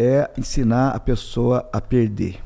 [0.00, 2.36] é ensinar a pessoa a perder.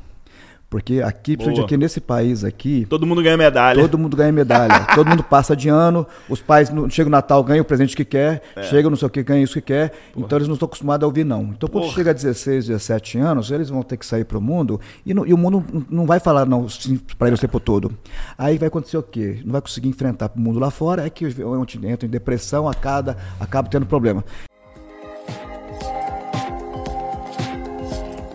[0.67, 3.79] Porque aqui, principalmente aqui nesse país aqui, Todo mundo ganha medalha.
[3.81, 4.85] todo mundo ganha medalha.
[4.93, 8.03] todo mundo passa de ano, os pais, no, chega o Natal, ganha o presente que
[8.03, 8.63] quer, É.
[8.63, 9.93] chega não sei o que, ganha isso que quer.
[10.17, 11.43] Então eles não estão acostumados a ouvir não.
[11.55, 11.95] Então quando Porra.
[11.95, 15.25] chega a 16, 17 anos, eles vão ter que sair para o mundo e, não-
[15.25, 16.65] e o mundo não- não vai falar não
[17.17, 17.95] para eles o tempo todo.
[18.37, 19.39] Aí vai acontecer o quê?
[19.45, 23.69] Não vai conseguir enfrentar o mundo lá fora, é que entra em depressão, acaba, acaba
[23.69, 24.25] tendo problema.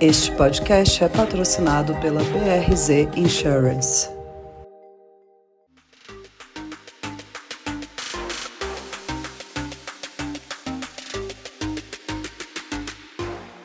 [0.00, 4.08] Este podcast é patrocinado pela BRZ Insurance.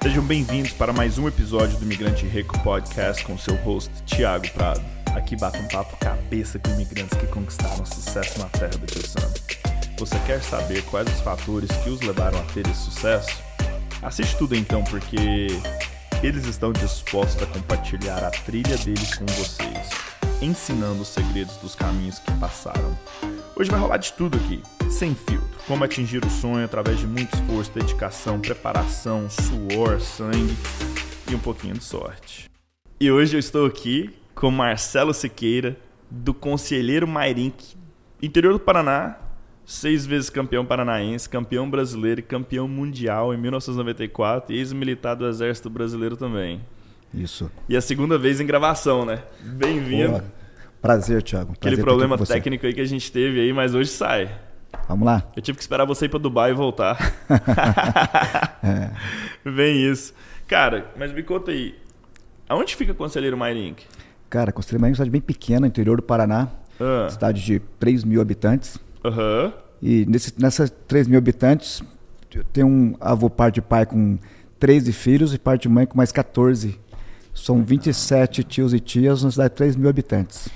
[0.03, 4.83] Sejam bem-vindos para mais um episódio do Imigrante Rico Podcast com seu host, Tiago Prado.
[5.15, 9.01] Aqui bate um papo cabeça com imigrantes que conquistaram sucesso na terra do Tio.
[9.97, 13.41] Você quer saber quais os fatores que os levaram a ter esse sucesso?
[14.01, 15.47] Assiste tudo então, porque
[16.25, 19.89] eles estão dispostos a compartilhar a trilha deles com vocês,
[20.41, 22.97] ensinando os segredos dos caminhos que passaram.
[23.55, 25.47] Hoje vai rolar de tudo aqui, sem filtro.
[25.67, 30.57] Como atingir o sonho através de muito esforço, dedicação, preparação, suor, sangue
[31.29, 32.49] e um pouquinho de sorte.
[32.99, 35.77] E hoje eu estou aqui com Marcelo Siqueira,
[36.09, 37.75] do Conselheiro Mairink,
[38.19, 39.15] interior do Paraná,
[39.65, 45.69] seis vezes campeão paranaense, campeão brasileiro e campeão mundial em 1994 e ex-militar do Exército
[45.69, 46.61] Brasileiro também.
[47.13, 47.49] Isso.
[47.67, 49.23] E a segunda vez em gravação, né?
[49.41, 50.21] Bem-vindo.
[50.81, 51.53] Prazer, Thiago.
[51.53, 54.29] Aquele Prazer estar problema técnico aí que a gente teve aí, mas hoje sai.
[54.87, 55.23] Vamos lá?
[55.35, 56.97] Eu tive que esperar você ir pra Dubai e voltar.
[59.43, 60.13] Bem isso.
[60.47, 61.75] Cara, mas me conta aí.
[62.47, 63.83] Aonde fica Conselheiro Mairink?
[64.29, 66.49] Cara, Conselheiro Marinho é uma cidade bem pequena, interior do Paraná.
[66.79, 68.77] Ah, Cidade de 3 mil habitantes.
[69.07, 69.53] Aham.
[69.81, 71.81] E nesse, nessas 3 mil habitantes,
[72.51, 74.17] tem um avô parte de pai com
[74.59, 76.79] 13 filhos e parte de mãe com mais 14.
[77.33, 80.47] São 27 tios e tias numa cidade de 3 mil habitantes.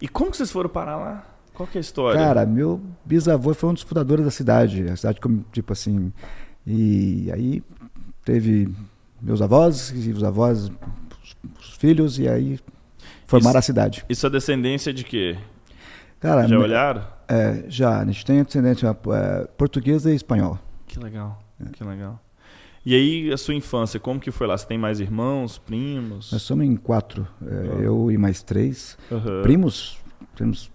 [0.00, 1.26] E como que vocês foram parar lá?
[1.52, 2.20] Qual que é a história?
[2.20, 4.88] Cara, meu bisavô foi um dos fundadores da cidade.
[4.88, 6.12] A cidade, como, tipo assim.
[6.64, 7.62] E aí
[8.24, 8.68] teve
[9.20, 10.70] meus avós, e os avós,
[11.22, 12.60] os, os filhos, e aí
[13.26, 14.04] formaram Isso- a cidade.
[14.08, 15.36] E sua descendência é de quê?
[16.20, 17.04] Cara, Já olharam?
[17.28, 20.58] é, já, a gente tem descendência é, portuguesa e espanhol.
[20.86, 21.40] Que legal.
[21.60, 21.70] É.
[21.70, 22.20] Que legal.
[22.84, 24.56] E aí, a sua infância, como que foi lá?
[24.56, 26.32] Você tem mais irmãos, primos?
[26.32, 28.96] Nós somos em quatro, é, eu e mais três.
[29.12, 29.42] Aham.
[29.42, 29.98] Primos,
[30.34, 30.70] temos,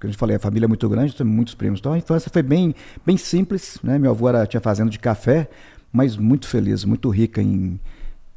[0.00, 1.78] que a gente falei, a família é muito grande, temos muitos primos.
[1.80, 3.98] Então a infância foi bem, bem simples, né?
[3.98, 5.48] Meu avô era, tinha fazenda de café,
[5.92, 7.78] mas muito feliz, muito rica em,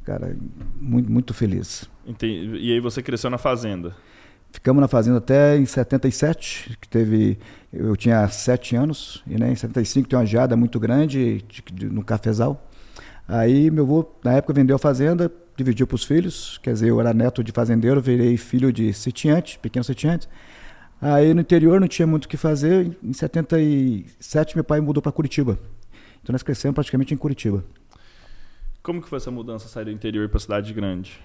[0.04, 0.36] cara,
[0.78, 1.88] muito, muito feliz.
[2.06, 2.58] Entendi.
[2.58, 3.96] E aí você cresceu na fazenda?
[4.56, 7.38] Ficamos na fazenda até em 77, que teve,
[7.70, 11.86] eu tinha sete anos, e né, em 75 tem uma geada muito grande de- de-
[11.90, 12.66] no cafezal.
[13.28, 16.98] Aí meu avô, na época, vendeu a fazenda, dividiu para os filhos, quer dizer, eu
[16.98, 20.26] era neto de fazendeiro, virei filho de sitiante, pequeno sitiante.
[21.02, 25.12] Aí no interior não tinha muito o que fazer, em 77 meu pai mudou para
[25.12, 25.58] Curitiba.
[26.22, 27.62] Então nós crescemos praticamente em Curitiba.
[28.82, 31.20] Como que foi essa mudança, sair do interior pra cidade grande?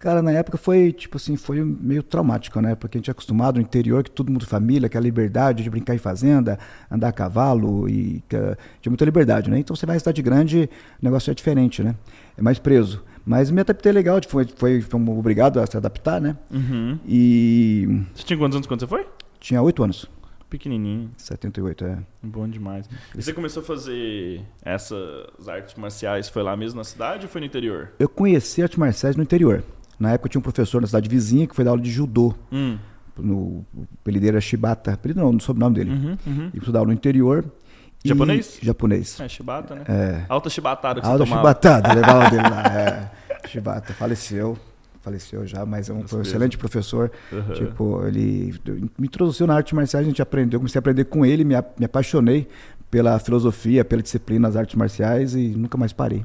[0.00, 2.74] Cara, na época foi, tipo assim, foi meio traumático, né?
[2.74, 5.94] Porque a gente é acostumado no interior, que todo mundo família, aquela liberdade de brincar
[5.94, 6.58] em fazenda,
[6.90, 8.36] andar a cavalo e que,
[8.80, 9.58] tinha muita liberdade, né?
[9.58, 10.70] Então você vai em cidade grande,
[11.02, 11.94] o negócio é diferente, né?
[12.34, 13.04] É mais preso.
[13.26, 16.34] Mas me adaptei legal, tipo, foi, foi, fomos obrigado a se adaptar, né?
[16.50, 16.98] Uhum.
[17.06, 19.06] E Você tinha quantos anos quando você foi?
[19.38, 20.08] tinha oito anos,
[20.48, 21.10] Pequenininho.
[21.16, 21.98] 78, é.
[22.22, 22.88] Bom demais.
[23.14, 27.42] E você começou a fazer essas artes marciais, foi lá mesmo na cidade ou foi
[27.42, 27.92] no interior?
[27.98, 29.62] Eu conheci artes marciais no interior.
[30.00, 32.34] Na época eu tinha um professor na cidade vizinha que foi dar aula de judô.
[32.50, 32.78] Hum.
[33.18, 35.90] No, o apelido era Shibata, apelido não, no sobrenome dele.
[35.90, 36.50] Uhum, uhum.
[36.54, 37.44] E fui dar aula no interior.
[38.02, 38.58] e- Japonês?
[38.62, 39.20] Japonês.
[39.20, 39.84] É, chibata, né?
[39.86, 40.24] É.
[40.26, 41.48] Alta chibatada que Alda você tomava.
[41.48, 42.62] Chibatada, levava dele lá.
[42.66, 43.10] É.
[43.46, 44.56] Chibata faleceu,
[45.02, 47.10] faleceu já, mas é um, foi um excelente professor.
[47.30, 47.52] Uhum.
[47.52, 48.54] Tipo, ele
[48.98, 51.84] me introduziu na arte marcial, a gente aprendeu, comecei a aprender com ele, me, me
[51.84, 52.48] apaixonei
[52.90, 56.24] pela filosofia, pela disciplina das artes marciais e nunca mais parei.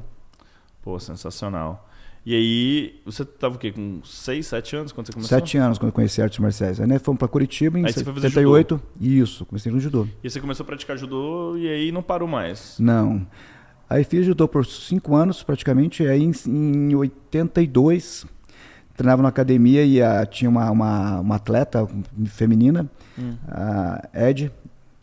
[0.82, 1.86] Pô, sensacional.
[2.26, 3.70] E aí, você tava o quê?
[3.70, 5.38] Com 6, 7 anos quando você começou?
[5.38, 6.80] Sete anos quando eu conheci artes marciais.
[6.80, 8.82] Aí né, fomos pra Curitiba em Aí você foi fazer 78.
[9.00, 10.08] Isso, comecei no judô.
[10.24, 12.74] E você começou a praticar judô e aí não parou mais.
[12.80, 13.24] Não.
[13.88, 16.04] Aí fiz judô por cinco anos, praticamente.
[16.04, 18.26] Aí em, em 82,
[18.96, 21.88] treinava na academia e ah, tinha uma, uma, uma atleta
[22.26, 23.34] feminina, Hum.
[23.48, 24.52] a Ed,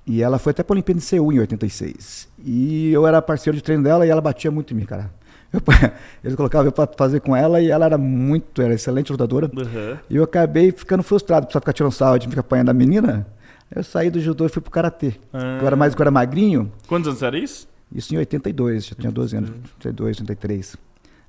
[0.06, 2.28] e ela foi até para a Olimpíada de Seul em 86.
[2.46, 5.10] E eu era parceiro de treino dela e ela batia muito em mim, cara.
[5.54, 5.62] Eu,
[6.24, 9.50] eles colocavam eu para fazer com ela e ela era muito, era excelente lutadora.
[9.56, 9.98] Uhum.
[10.10, 13.28] E eu acabei ficando frustrado, precisava ficar tirando sarro de ficar apanhando a menina.
[13.74, 15.14] Eu saí do judô e fui pro karatê.
[15.32, 15.60] Ah.
[15.62, 17.68] Eu era mais, eu era magrinho, Quantos anos era isso?
[17.94, 20.76] isso em 82, já tinha 12 anos, 82, 83.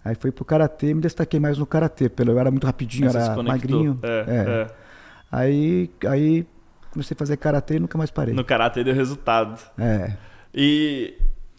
[0.05, 3.11] Aí fui pro karatê e me destaquei mais no karatê, pelo eu era muito rapidinho,
[3.11, 3.99] você era magrinho.
[4.03, 4.51] É, É.
[4.51, 4.67] é.
[5.33, 6.47] Aí, aí
[6.93, 8.35] comecei a fazer karatê e nunca mais parei.
[8.35, 9.61] No karatê deu resultado.
[9.79, 10.13] É,
[10.55, 11.15] E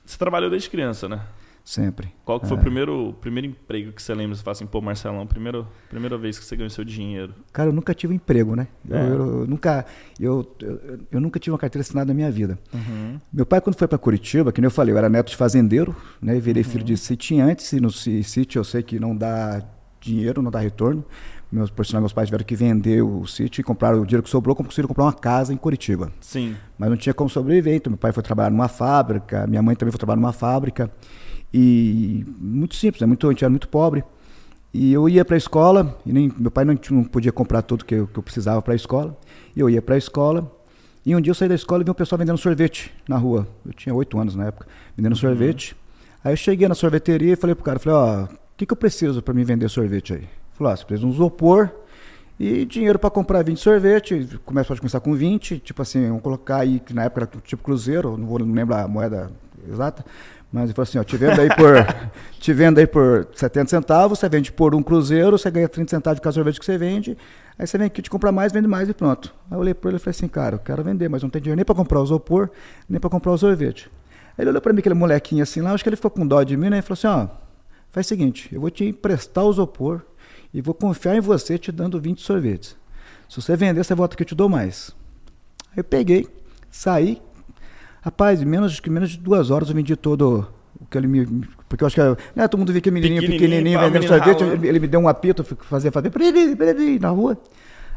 [0.06, 1.20] você trabalhou desde criança, né?
[1.66, 2.14] Sempre.
[2.24, 2.60] Qual que foi É.
[2.60, 4.36] o primeiro, primeiro emprego que você lembra?
[4.36, 7.34] Você fala assim, pô, Marcelão, primeiro, primeira vez que você ganhou seu dinheiro.
[7.52, 8.68] Cara, eu nunca tive um emprego, né?
[8.88, 9.10] Eu, É.
[9.10, 9.86] eu- eu nunca,
[10.20, 12.60] eu, eu, eu nunca tive uma carteira assinada na minha vida.
[12.72, 13.20] Uhum.
[13.34, 15.96] Meu pai, quando foi para Curitiba, que nem eu falei, eu era neto de fazendeiro,
[16.22, 16.40] né?
[16.40, 16.86] Virei filho Uhum.
[16.86, 19.64] de sitiantes, e no sítio eu sei que não dá
[20.00, 21.04] dinheiro, não dá retorno.
[21.52, 24.30] Meus, por sinal, meus pais tiveram que vender o sítio e compraram o dinheiro que
[24.30, 26.12] sobrou, conseguiram comprar uma casa em Curitiba.
[26.20, 26.56] Sim.
[26.78, 29.92] Mas não tinha como sobreviver, então meu pai foi trabalhar numa fábrica, minha mãe também
[29.92, 30.92] foi trabalhar numa fábrica.
[31.58, 33.08] E muito simples, né?
[33.08, 34.04] muito, a gente era muito pobre.
[34.74, 37.86] E eu ia para a escola, e nem, meu pai não, não podia comprar tudo
[37.86, 39.18] que eu, que eu precisava para a escola.
[39.56, 40.52] E eu ia para a escola.
[41.06, 43.48] E um dia eu saí da escola e vi um pessoal vendendo sorvete na rua.
[43.66, 44.68] Eu tinha oito anos na época,
[44.98, 45.78] vendendo sorvete.
[46.22, 48.78] Aí eu cheguei na sorveteria e falei pro cara, falei, ó, o que, que eu
[48.78, 50.20] preciso para me vender sorvete aí?
[50.20, 51.70] Ele falou, ó, você precisa de um isopor
[52.38, 54.28] e dinheiro para comprar 20 sorvete.
[54.44, 57.64] Começa, pode começar com 20, tipo assim, vamos colocar aí, que na época era tipo
[57.64, 59.32] cruzeiro, não vou não lembro a moeda
[59.70, 60.06] exata.
[60.52, 61.76] Mas ele falou assim, ó, te vendo aí por,
[62.40, 66.18] te vendo aí por 70 centavos, você vende por um cruzeiro, você ganha 30 centavos
[66.18, 67.18] de cada sorvete que você vende,
[67.58, 69.34] aí você vem aqui te comprar mais, vende mais e pronto.
[69.50, 71.42] Aí eu olhei para ele e falei assim, cara, eu quero vender, mas não tem
[71.42, 72.50] dinheiro nem para comprar o isopor,
[72.88, 73.90] nem para comprar o sorvete.
[74.38, 76.42] Aí ele olhou para mim, aquele molequinho assim lá, acho que ele ficou com dó
[76.44, 76.80] de mim, né?
[76.80, 77.28] E falou assim, ó,
[77.92, 80.02] faz o seguinte, eu vou te emprestar o isopor
[80.54, 82.76] e vou confiar em você te dando 20 sorvetes.
[83.30, 84.92] Se você vender, você volta que eu te dou mais.
[85.72, 86.28] Aí eu peguei,
[86.72, 87.22] saí,
[88.06, 90.48] Rapaz, menos, que menos de duas horas eu vendi todo
[90.80, 91.26] o que ele me.
[91.68, 92.02] Porque eu acho que.
[92.36, 94.44] Né, todo mundo via que menininho Pequenininho, vendendo sorvete.
[94.44, 97.36] Ele, ele me deu um apito, eu fazia fazer peraí, peraí, na rua.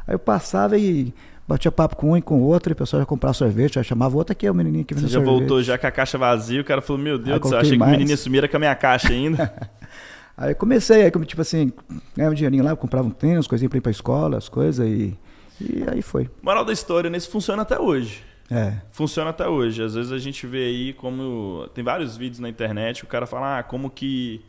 [0.06, 1.12] Aí eu passava e
[1.46, 3.84] batia papo com um e com o outro, e o pessoal ia comprar sorvete, aí
[3.84, 5.38] chamava outro aqui, é o menininho que Você vende já sorvete.
[5.40, 7.70] voltou já com a caixa vazia, o cara falou, meu Deus Aí do céu, achei
[7.72, 7.92] que o mais.
[7.92, 9.52] menino ia sumir era com a minha caixa ainda.
[10.36, 11.72] Aí comecei, aí tipo assim,
[12.16, 15.18] ganhava um dinheirinho lá, comprava um tênis, coisinha pra ir pra escola, as coisas, e,
[15.60, 16.30] e aí foi.
[16.40, 17.18] Moral da história, né?
[17.18, 18.22] Isso funciona até hoje.
[18.50, 18.80] É.
[18.90, 19.82] Funciona até hoje.
[19.82, 21.68] Às vezes a gente vê aí como.
[21.74, 24.42] Tem vários vídeos na internet, o cara fala, ah, como que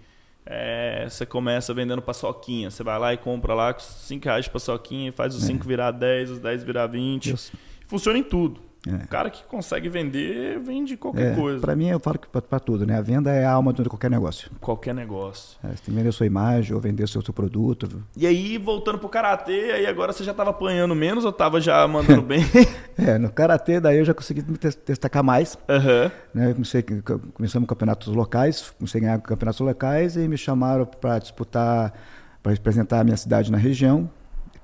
[0.46, 2.72] é, você começa vendendo paçoquinha.
[2.72, 5.92] Você vai lá e compra lá com 5 reais de paçoquinha, faz os 5 virar
[5.92, 7.34] 10, os 10 virar 20.
[7.34, 7.54] Isso.
[7.88, 8.69] Funciona em tudo.
[8.88, 9.04] É.
[9.04, 11.60] O cara que consegue vender, vende qualquer É, coisa.
[11.60, 12.98] Pra mim, eu falo pra tudo, né?
[12.98, 14.50] A venda é a alma de qualquer negócio.
[14.62, 15.58] Qualquer negócio.
[15.62, 18.02] É, você tem que vender sua imagem ou vender seu, seu produto.
[18.16, 21.86] E aí, voltando pro karatê, aí agora você já tava apanhando menos ou tava já
[21.88, 22.40] mandando bem?
[23.02, 25.58] É, no karatê daí eu já consegui me destacar mais.
[25.70, 26.12] Aham.
[26.34, 26.52] Né?
[26.52, 26.84] Comecei,
[27.34, 31.94] começamos campeonatos locais, comecei a ganhar campeonatos locais e me chamaram para disputar,
[32.44, 34.10] para representar a minha cidade na região.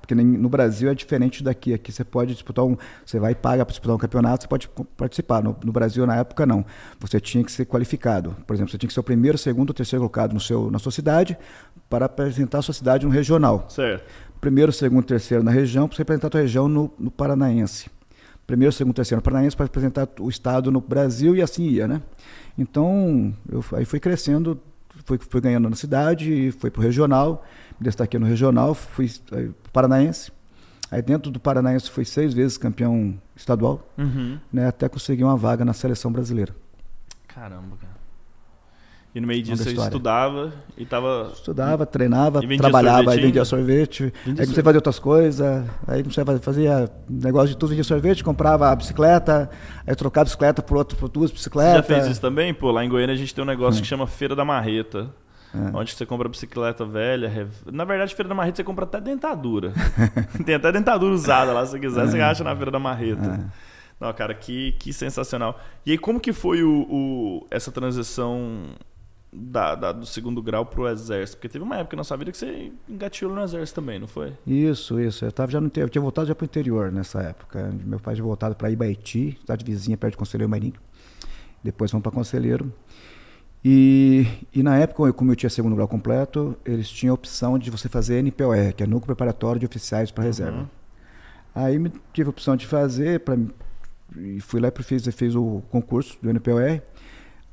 [0.06, 1.74] Porque no Brasil é diferente daqui.
[1.74, 2.76] Aqui você pode disputar um.
[3.04, 5.42] Você vai e paga para disputar um campeonato, você pode participar.
[5.42, 6.64] No, no Brasil, na época, não.
[7.00, 8.36] Você tinha que ser qualificado.
[8.46, 10.78] Por exemplo, você tinha que ser o primeiro, segundo ou terceiro colocado no seu, na
[10.78, 11.36] sua cidade
[11.90, 13.66] para apresentar a sua cidade no regional.
[13.68, 14.04] Certo.
[14.40, 17.90] Primeiro, segundo, terceiro na região, para você representar a tua região no, no Paranaense.
[18.46, 22.00] Primeiro, segundo, terceiro no Paranaense para representar o estado no Brasil e assim ia, né?
[22.56, 24.60] Então, eu aí fui crescendo,
[25.04, 27.44] fui, fui ganhando na cidade, fui para o regional,
[27.78, 30.32] me destaquei no regional, fui pro Paranaense.
[30.90, 34.38] Aí dentro do Paranaense fui seis vezes campeão estadual, Uhum.
[34.52, 34.68] né?
[34.68, 36.54] Até conseguir uma vaga na seleção brasileira.
[37.28, 37.96] Caramba, cara.
[39.14, 41.30] E no meio disso você estudava e tava.
[41.34, 44.04] Estudava, treinava, E trabalhava, aí vendia sorvete.
[44.04, 44.60] Vendia aí comecei sorvete.
[44.60, 45.64] a fazer outras coisas.
[45.86, 49.48] Aí comecei a fazer fazia negócio de tudo, vendia sorvete, comprava a bicicleta,
[49.86, 51.76] aí trocava a bicicleta por, outro, por duas Você bicicletas.
[51.76, 52.52] já fez isso também?
[52.52, 55.10] Pô, lá em Goiânia a gente tem um negócio que chama Feira da Marreta.
[55.72, 55.76] É.
[55.76, 57.28] Onde você compra bicicleta velha.
[57.28, 59.72] rev- Na verdade, Feira da Marreta você compra até dentadura.
[60.44, 63.50] tem até dentadura usada lá, se você quiser, você acha na Feira da Marreta.
[63.98, 65.58] Não, cara, que, que sensacional.
[65.86, 68.66] E aí, como que foi o, o- essa transição
[69.32, 71.38] da, da- do segundo grau pro exército?
[71.38, 74.34] Porque teve uma época na sua vida que você engatilhou no exército também, não foi?
[74.46, 75.24] Isso, isso.
[75.24, 77.72] Eu, tava já no, eu tinha voltado já para o interior nessa época.
[77.84, 80.74] Meu pai tinha voltado para Ibaiti, cidade vizinha, perto de Conselheiro Marinho.
[81.64, 82.70] Depois fomos para Conselheiro.
[83.68, 87.68] E, e na época, como eu tinha segundo grau completo, eles tinham a opção de
[87.68, 90.58] você fazer NPOR, que é Núcleo Preparatório de Oficiais para Reserva.
[90.58, 90.66] Uhum.
[91.52, 93.36] Aí me- tive a opção de fazer, pra,
[94.16, 96.80] e fui lá e fiz, fiz o concurso do NPOR.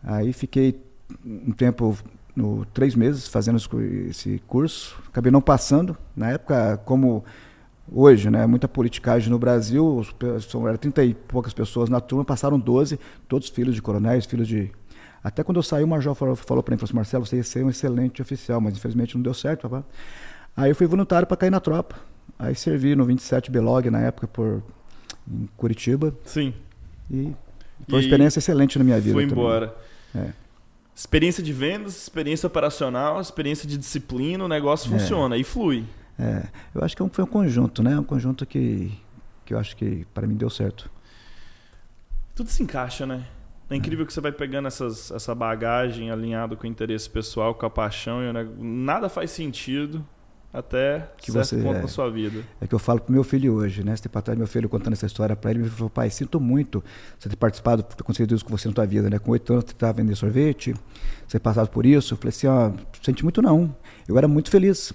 [0.04, 0.80] Aí fiquei
[1.26, 1.98] um tempo,
[2.36, 5.02] no, três meses, fazendo esse cu- esse curso.
[5.08, 5.98] Acabei não passando.
[6.16, 7.24] Na época, como
[7.92, 10.06] hoje, né, muita politicagem no Brasil,
[10.68, 14.70] eram 30 e poucas pessoas na turma, passaram 12, todos filhos de coronéis, filhos de...
[15.24, 17.44] Até quando eu saí, o major falou, falou para mim, falou assim, Marcelo, você ia
[17.44, 19.84] ser um excelente oficial, mas infelizmente não deu certo, papai.
[20.56, 21.96] Aí eu fui voluntário para cair na tropa.
[22.38, 24.62] Aí servi no 27 Belog na época por
[25.30, 26.54] em Curitiba Sim.
[27.10, 27.34] e
[27.88, 29.14] foi uma E experiência excelente na minha vida.
[29.14, 29.76] Foi embora.
[30.14, 30.32] É.
[30.96, 35.00] Experiência de vendas, experiência operacional, experiência de disciplina, o negócio é.
[35.00, 35.86] funciona e flui.
[36.20, 36.44] É,
[36.76, 37.98] eu acho que é foi um conjunto, né?
[37.98, 38.92] Um conjunto que,
[39.44, 40.90] que eu acho que para mim deu certo.
[42.36, 43.26] Tudo se encaixa, né?
[43.74, 47.66] É incrível que você vai pegando essas, essa bagagem alinhado com o interesse pessoal, com
[47.66, 48.32] a paixão, e
[48.64, 50.06] nada faz sentido
[50.54, 52.44] até que certo você, ponto é, na sua vida.
[52.62, 53.94] É que eu falo pro meu filho hoje, né?
[53.94, 56.84] Esse tempo atrás, meu filho contando essa história para ele, ele falou, pai, sinto muito
[57.18, 59.18] você ter participado, ter conseguido isso com você na tua vida, né?
[59.18, 60.76] Com oito anos você estava vendendo sorvete,
[61.28, 62.14] você passado por isso.
[62.14, 63.76] Eu falei assim, ó, sente muito não.
[64.08, 64.94] Eu era muito feliz.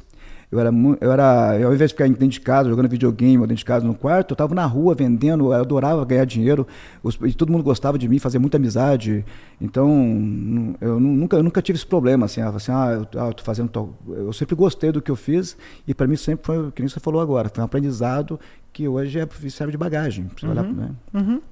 [0.51, 3.47] Eu era, eu era, eu, ao invés de ficar dentro de casa, jogando videogame ou
[3.47, 6.67] dentro de casa no quarto, eu estava na rua vendendo, eu adorava ganhar dinheiro,
[7.03, 9.27] os, e todo mundo gostava de mim, fazia muita amizade.
[9.61, 13.69] Então, eu nunca, eu nunca tive esse problema, assim, assim ah, eu, ah, tô fazendo
[13.69, 13.95] tal.
[14.09, 15.55] Eu sempre gostei do que eu fiz,
[15.87, 18.41] e para mim sempre foi, que nem você falou agora, foi um aprendizado
[18.73, 20.31] que hoje é, serve de bagagem.
[20.43, 20.95] Uhum, olhar, né?
[21.13, 21.43] uhum.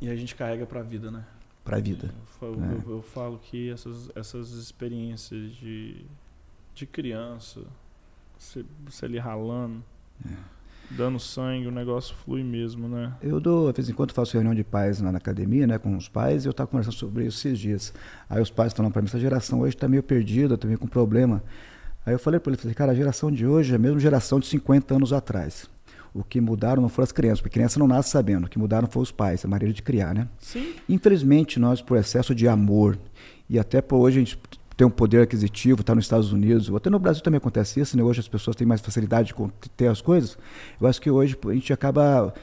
[0.00, 1.24] E a gente carrega para a vida, né?
[1.64, 2.10] Para a vida.
[2.42, 2.98] Eu, eu, é.
[2.98, 6.04] eu, falo que essas, essas experiências de
[6.74, 7.60] de criança,
[8.38, 9.82] você, você ali ralando,
[10.26, 10.34] é.
[10.90, 13.12] dando sangue, o negócio flui mesmo, né?
[13.22, 15.96] Eu dou, de vez em quando faço reunião de pais lá na academia, né, com
[15.96, 17.94] os pais, e eu estava conversando sobre isso esses dias.
[18.28, 20.86] Aí os pais falando para mim, essa geração hoje está meio perdida, está meio com
[20.86, 21.42] problema.
[22.04, 24.38] Aí eu falei para ele, falei, cara, a geração de hoje é a mesma geração
[24.38, 25.70] de 50 anos atrás.
[26.12, 28.46] O que mudaram não foram as crianças, porque criança não nasce sabendo.
[28.46, 30.28] O que mudaram foram os pais, a maneira de criar, né?
[30.38, 30.74] Sim.
[30.88, 32.96] Infelizmente, nós, por excesso de amor,
[33.48, 34.38] e até por hoje a gente
[34.76, 38.02] tem um poder aquisitivo, está nos Estados Unidos, até no Brasil também acontece isso, né?
[38.02, 40.36] hoje as pessoas têm mais facilidade de ter as coisas.
[40.80, 42.34] Eu acho que hoje a gente acaba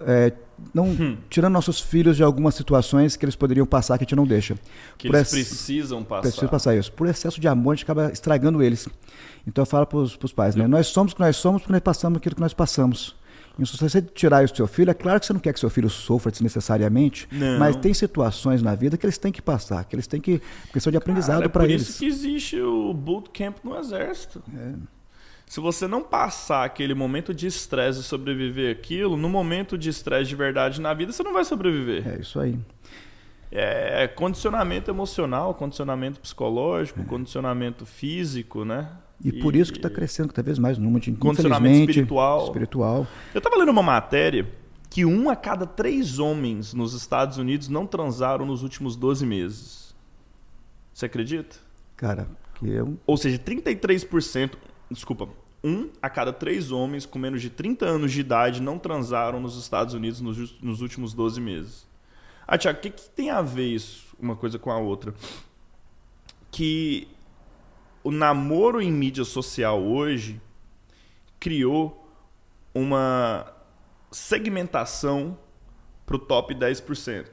[0.00, 0.32] é,
[0.74, 1.16] não hum.
[1.28, 4.54] tirando nossos filhos de algumas situações que eles poderiam passar que a gente não deixa.
[4.96, 6.22] Que Por eles precisam passar.
[6.22, 6.92] Precisam passar isso.
[6.92, 8.88] Por excesso de amor, a gente acaba estragando eles.
[9.46, 10.66] Então eu falo para os pais, né?
[10.66, 13.16] Nós somos o que nós somos porque nós passamos aquilo que nós passamos.
[13.66, 15.70] Se você tirar isso do seu filho, é claro que você não quer que seu
[15.70, 17.58] filho sofra desnecessariamente, não.
[17.58, 20.40] mas tem situações na vida que eles têm que passar, que eles têm que.
[20.72, 21.82] questão de aprendizado é para eles.
[21.82, 24.42] Por isso que existe o bootcamp no exército.
[24.56, 24.74] É.
[25.46, 30.28] Se você não passar aquele momento de estresse e sobreviver aquilo, no momento de estresse
[30.28, 32.06] de verdade na vida, você não vai sobreviver.
[32.06, 32.58] É isso aí.
[33.50, 37.04] É condicionamento emocional, condicionamento psicológico, é.
[37.04, 38.90] condicionamento físico, né?
[39.24, 42.44] E, por isso que está crescendo cada vez mais o número de condicionamento espiritual.
[42.44, 43.06] espiritual.
[43.34, 44.48] Eu estava lendo uma matéria
[44.88, 49.94] que um a cada três homens nos Estados Unidos não transaram nos últimos 12 meses.
[50.94, 51.56] Você acredita?
[51.96, 52.96] Cara, que é um...
[53.06, 54.52] Ou seja, 33%,
[54.90, 55.28] desculpa,
[55.62, 59.58] um a cada três homens com menos de 30 anos de idade não transaram nos
[59.58, 61.86] Estados Unidos nos, nos últimos 12 meses.
[62.46, 65.12] Ah, Tiago, o que, que tem a ver isso, uma coisa com a outra?
[66.50, 67.08] Que
[68.08, 70.40] o namoro em mídia social hoje
[71.38, 72.10] criou
[72.74, 73.52] uma
[74.10, 75.36] segmentação
[76.06, 77.26] para o top 10%.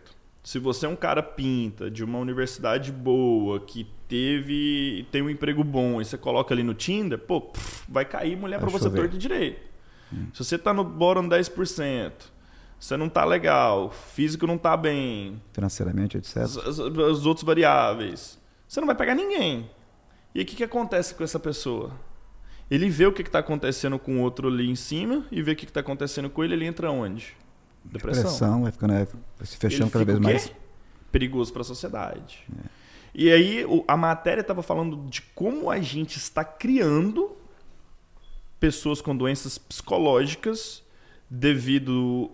[0.44, 5.64] Se você é um cara pinta de uma universidade boa, que teve tem um emprego
[5.64, 9.18] bom e você coloca ali no Tinder, pô, pff, vai cair mulher para você torto
[9.18, 9.62] direito.
[10.12, 10.28] Hum.
[10.34, 12.12] Se você está no bottom 10%,
[12.78, 16.36] você não está legal, físico não está bem, financeiramente, etc.
[16.36, 19.70] As, as, as outras variáveis, você não vai pegar ninguém.
[20.36, 21.94] E o que, que acontece com essa pessoa?
[22.70, 25.56] Ele vê o que está acontecendo com o outro ali em cima e vê o
[25.56, 27.38] que está acontecendo com ele, ele entra onde?
[27.86, 28.24] Depressão.
[28.24, 29.08] Depressão, vai, ficando, vai
[29.46, 30.52] se fechando ele cada vez mais.
[31.10, 32.46] Perigoso para a sociedade.
[32.52, 32.68] É.
[33.14, 37.32] E aí a matéria estava falando de como a gente está criando
[38.60, 40.84] pessoas com doenças psicológicas
[41.30, 42.30] devido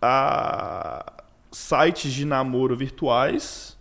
[0.00, 3.76] a sites de namoro virtuais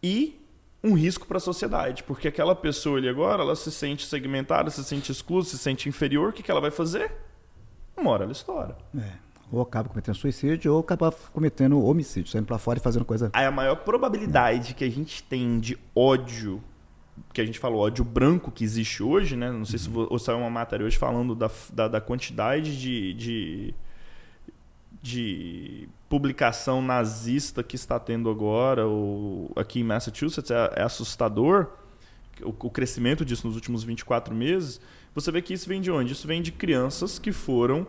[0.00, 0.38] e
[0.82, 4.84] um risco para a sociedade, porque aquela pessoa ali agora, ela se sente segmentada, se
[4.84, 7.10] sente exclusa, se sente inferior, o que, que ela vai fazer?
[7.96, 8.76] Uma hora ela estoura.
[8.96, 9.12] É.
[9.50, 13.30] Ou acaba cometendo suicídio, ou acaba cometendo homicídio, saindo para fora e fazendo coisa.
[13.32, 14.74] Aí a maior probabilidade é.
[14.74, 16.62] que a gente tem de ódio,
[17.32, 19.50] que a gente falou, ódio branco que existe hoje, né?
[19.50, 20.06] Não sei uhum.
[20.06, 23.74] se ou saiu uma matéria hoje falando da, da, da quantidade de, de
[25.02, 31.68] de publicação nazista que está tendo agora ou aqui em Massachusetts é, é assustador
[32.42, 34.80] o, o, crescimento disso nos últimos 24 meses.
[35.14, 36.12] Você vê que isso vem de onde?
[36.12, 37.86] Isso vem de crianças que foram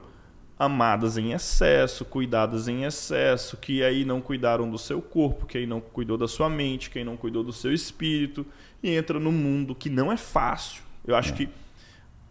[0.58, 5.66] amadas em excesso cuidadas em excesso que aí não cuidaram do seu corpo que aí
[5.66, 8.46] não cuidou da sua mente que aí não cuidou do seu espírito
[8.84, 10.84] e entra no mundo que não é fácil.
[11.08, 11.36] Eu acho é.
[11.38, 11.50] que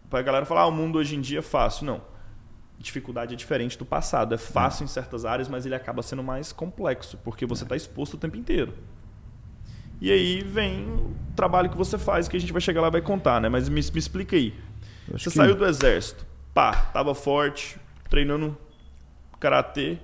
[0.09, 2.18] para a galera falar ah, o mundo hoje em dia é fácil não
[2.79, 4.33] dificuldade é diferente do passado.
[4.33, 8.15] É fácil em certas áreas, mas ele acaba sendo mais complexo, porque você está exposto
[8.15, 8.73] o tempo inteiro.
[10.01, 12.91] E aí vem o trabalho que você faz, que a gente vai chegar lá e
[12.91, 13.49] vai contar, né?
[13.49, 14.53] Mas me, me explica aí.
[15.11, 15.35] Você que...
[15.35, 17.77] saiu do exército, pá, tava forte,
[18.09, 18.57] treinando
[19.39, 19.97] karatê.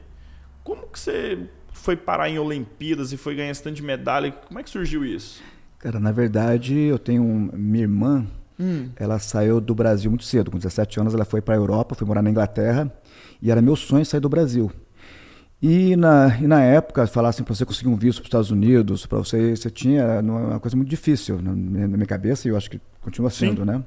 [0.63, 4.32] Como que você foi parar em Olimpíadas e foi ganhar esse tanto de medalha?
[4.32, 5.41] Como é que surgiu isso?
[5.79, 8.27] Cara, na verdade, eu tenho minha irmã,
[8.60, 8.90] hum.
[8.96, 10.52] ela saiu do Brasil muito cedo.
[10.52, 12.92] Com 17 anos, ela foi para a Europa, foi morar na Inglaterra.
[13.42, 14.72] E era meu sonho sair do Brasil.
[15.62, 19.06] E na, e na época, falassem para você conseguir um visto para os Estados Unidos,
[19.06, 22.70] para você, você tinha uma coisa muito difícil na, na minha cabeça, e eu acho
[22.70, 23.66] que continua sendo, Sim.
[23.66, 23.84] né?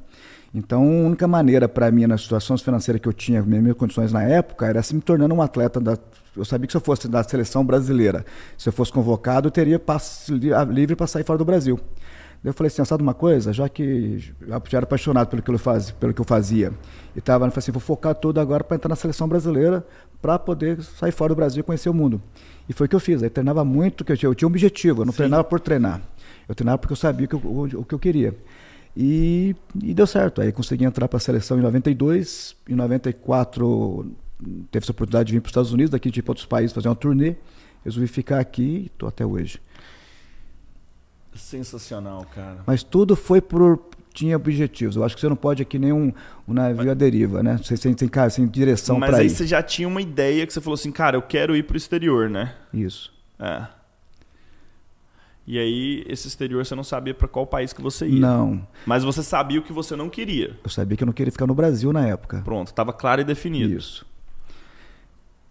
[0.54, 4.12] Então, a única maneira para mim, nas situações financeiras que eu tinha, minhas, minhas condições
[4.12, 5.98] na época, era assim, me tornando um atleta da.
[6.34, 8.24] Eu sabia que se eu fosse da seleção brasileira,
[8.56, 11.78] se eu fosse convocado, eu teria passe livre para sair fora do Brasil.
[12.44, 13.52] Eu falei assim, sabe uma coisa?
[13.52, 16.72] Já que já era apaixonado pelo que eu, faz, pelo que eu fazia
[17.14, 19.84] e estava, eu falei assim, vou focar tudo agora para entrar na seleção brasileira
[20.22, 22.20] para poder sair fora do Brasil e conhecer o mundo.
[22.68, 23.22] E foi o que eu fiz.
[23.22, 25.18] Aí treinava muito, que eu tinha, eu tinha um objetivo, eu não Sim.
[25.18, 26.00] treinava por treinar.
[26.48, 28.34] Eu treinava porque eu sabia o que eu, o, o que eu queria.
[28.96, 30.40] E, e, deu certo.
[30.40, 34.10] Aí consegui entrar para a seleção em 92, em 94
[34.70, 36.72] teve essa oportunidade de vir para os Estados Unidos, daqui de ir para outros países
[36.72, 37.36] fazer uma turnê.
[37.84, 39.60] Resolvi ficar aqui e estou até hoje.
[41.38, 42.58] Sensacional, cara.
[42.66, 43.80] Mas tudo foi por
[44.12, 44.96] tinha objetivos.
[44.96, 46.12] Eu acho que você não pode aqui nem um,
[46.46, 47.56] navio à deriva, né?
[47.62, 49.12] Você sem, sem, sem direção para.
[49.12, 51.62] Mas aí você já tinha uma ideia que você falou assim, cara, eu quero ir
[51.62, 52.54] para o exterior, né?
[52.74, 53.12] Isso.
[53.38, 53.66] É.
[55.46, 58.20] E aí, esse exterior você não sabia para qual país que você ia.
[58.20, 58.66] Não.
[58.84, 60.58] Mas você sabia o que você não queria.
[60.62, 62.42] Eu sabia que eu não queria ficar no Brasil na época.
[62.44, 63.74] Pronto, estava claro e definido.
[63.74, 64.04] Isso.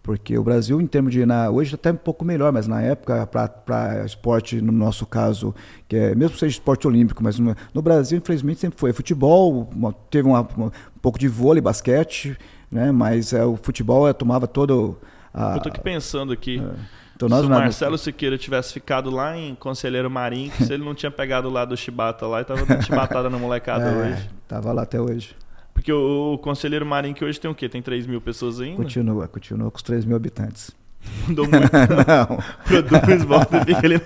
[0.08, 1.26] Porque o Brasil, em termos de.
[1.26, 5.54] Na, hoje até um pouco melhor, mas na época, para esporte, no nosso caso,
[5.86, 9.68] que é, mesmo que seja esporte olímpico, mas no, no Brasil, infelizmente, sempre foi futebol,
[9.70, 12.38] uma, teve uma, uma, um pouco de vôlei, basquete,
[12.72, 14.96] né, mas é, o futebol é, tomava todo.
[15.34, 16.58] A, Eu tô aqui pensando aqui.
[16.58, 16.80] É.
[17.14, 20.94] Então, nós, se o Marcelo Siqueira tivesse ficado lá em Conselheiro Marinho, se ele não
[20.94, 24.30] tinha pegado lá do Chibata lá e tava dando chibatada na molecada é, hoje.
[24.48, 25.36] Tava lá até hoje.
[25.78, 27.68] Porque o, o Conselheiro Marinho que hoje tem o quê?
[27.68, 28.82] Tem 3 mil pessoas ainda?
[28.82, 30.72] Continua, continua com os 3 mil habitantes.
[31.28, 31.70] Mudou muito.
[31.72, 32.38] não.
[32.64, 34.02] Produz, volta e fica ali no.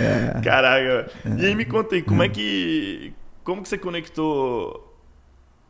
[0.00, 0.40] É.
[0.42, 1.10] Caraca.
[1.26, 1.40] É.
[1.40, 3.12] E aí me conta aí, como é que.
[3.44, 4.98] Como que você conectou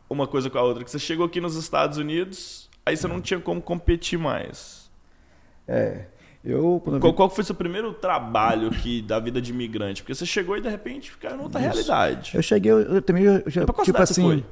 [0.09, 0.81] uma coisa com a outra?
[0.85, 4.89] Que você chegou aqui nos Estados Unidos, aí você não tinha como competir mais.
[5.67, 6.05] É.
[6.45, 10.03] Eu, qual, qual foi o seu primeiro trabalho aqui da vida de imigrante?
[10.03, 11.69] Porque você chegou e de repente ficaram em outra Isso.
[11.69, 12.31] realidade.
[12.35, 14.43] Eu cheguei, eu, eu também, eu, já, tipo assim,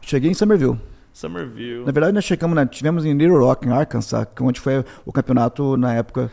[0.00, 0.78] cheguei em Somerville.
[1.12, 1.84] Somerville.
[1.84, 5.76] Na verdade, nós chegamos, né, tivemos em Little Rock, em Arkansas, onde foi o campeonato
[5.76, 6.30] na época.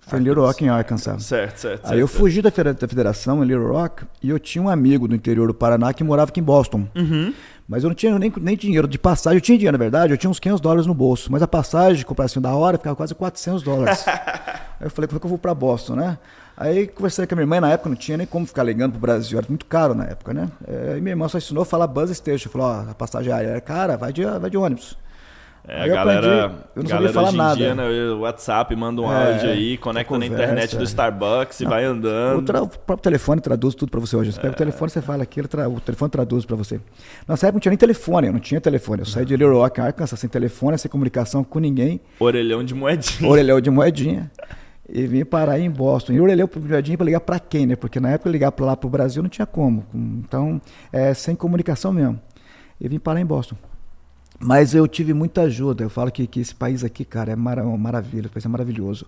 [0.00, 1.22] Foi em Little Rock, em Arkansas.
[1.24, 1.92] Certo, certo.
[1.92, 5.46] Aí eu fugi da federação em Little Rock e eu tinha um amigo do interior
[5.46, 6.88] do Paraná que morava aqui em Boston.
[6.96, 7.34] Uhum.
[7.68, 9.36] Mas eu não tinha nem, nem dinheiro de passagem.
[9.36, 11.30] Eu tinha dinheiro, na verdade, eu tinha uns 500 dólares no bolso.
[11.30, 14.06] Mas a passagem, comparação da hora, ficava quase 400 dólares.
[14.80, 16.18] Aí eu falei, como é que eu vou para Boston, né?
[16.56, 19.00] Aí conversei com a minha irmã, na época não tinha nem como ficar ligando pro
[19.00, 20.48] Brasil, era muito caro na época, né?
[20.66, 22.48] É, aí minha irmã só ensinou a falar bus station.
[22.48, 24.96] Falou, ó, a passagem aérea é cara, vai de, vai de ônibus.
[25.70, 27.56] É, a galera, aprendi, eu não galera falar hoje nada.
[27.56, 31.60] Dia, né, o WhatsApp manda um é, áudio aí, conecta conversa, na internet do Starbucks
[31.60, 32.38] e vai andando.
[32.38, 32.62] O, tra...
[32.62, 34.32] o, próprio telefone traduz tudo para você hoje.
[34.32, 34.42] Você é.
[34.42, 35.68] pega o telefone, você fala aqui, tra...
[35.68, 36.80] o telefone traduz para você.
[37.28, 39.02] Nessa época não tinha nem telefone, eu não tinha telefone.
[39.02, 42.00] Eu saí de Little Rock, Arkansas, sem telefone, sem comunicação com ninguém.
[42.18, 43.30] Orelhão de moedinha.
[43.30, 44.30] Orelhão de moedinha.
[44.88, 46.14] E vim parar em Boston.
[46.14, 47.76] E orelhão de moedinha para ligar para quem, né?
[47.76, 49.84] Porque na época ligar para lá para o Brasil não tinha como.
[49.94, 52.18] Então, é sem comunicação mesmo.
[52.80, 53.54] E vim parar em Boston.
[54.38, 55.82] Mas eu tive muita ajuda.
[55.82, 59.06] Eu falo que, que esse país aqui, cara, é mar uma maravilha, país é maravilhoso.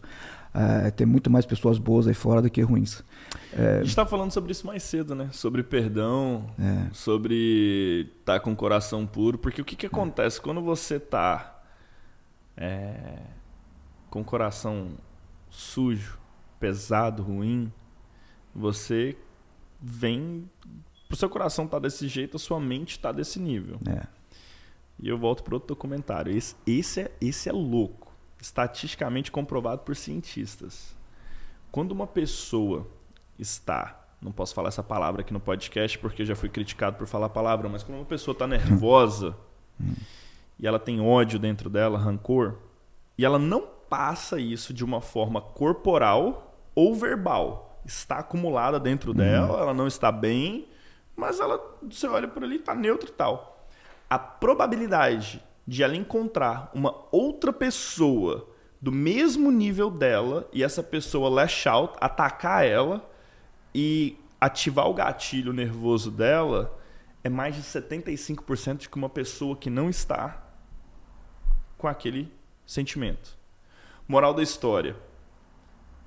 [0.53, 3.05] É, tem muito mais pessoas boas aí fora do que ruins.
[3.53, 3.75] É...
[3.75, 5.29] A gente estava falando sobre isso mais cedo, né?
[5.33, 6.89] Sobre perdão, é.
[6.93, 9.39] sobre estar tá com o coração puro.
[9.39, 11.63] Porque o que, que acontece quando você está
[12.57, 13.21] é,
[14.09, 14.89] com o coração
[15.49, 16.19] sujo,
[16.59, 17.73] pesado, ruim?
[18.53, 19.17] Você
[19.81, 20.51] vem.
[21.09, 23.79] O seu coração tá desse jeito, a sua mente está desse nível.
[23.89, 24.20] É.
[25.03, 26.37] E eu volto para outro documentário.
[26.37, 28.13] Esse, esse, é, esse é louco.
[28.41, 30.95] Estatisticamente comprovado por cientistas.
[31.73, 32.87] Quando uma pessoa
[33.39, 33.99] está.
[34.21, 37.31] Não posso falar essa palavra aqui no podcast porque já fui criticado por falar a
[37.31, 39.35] palavra, mas quando uma pessoa está nervosa
[40.59, 42.59] e ela tem ódio dentro dela, rancor,
[43.17, 47.81] e ela não passa isso de uma forma corporal ou verbal.
[47.87, 50.69] Está acumulada dentro dela, ela não está bem,
[51.17, 53.50] mas ela, você olha por ali, está neutro e tal
[54.11, 58.49] a probabilidade de ela encontrar uma outra pessoa
[58.83, 63.09] do mesmo nível dela e essa pessoa lash out, atacar ela
[63.73, 66.77] e ativar o gatilho nervoso dela
[67.23, 70.43] é mais de 75% de que uma pessoa que não está
[71.79, 72.33] com aquele
[72.67, 73.39] sentimento.
[74.09, 74.97] Moral da história: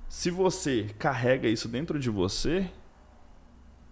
[0.08, 2.70] se você carrega isso dentro de você,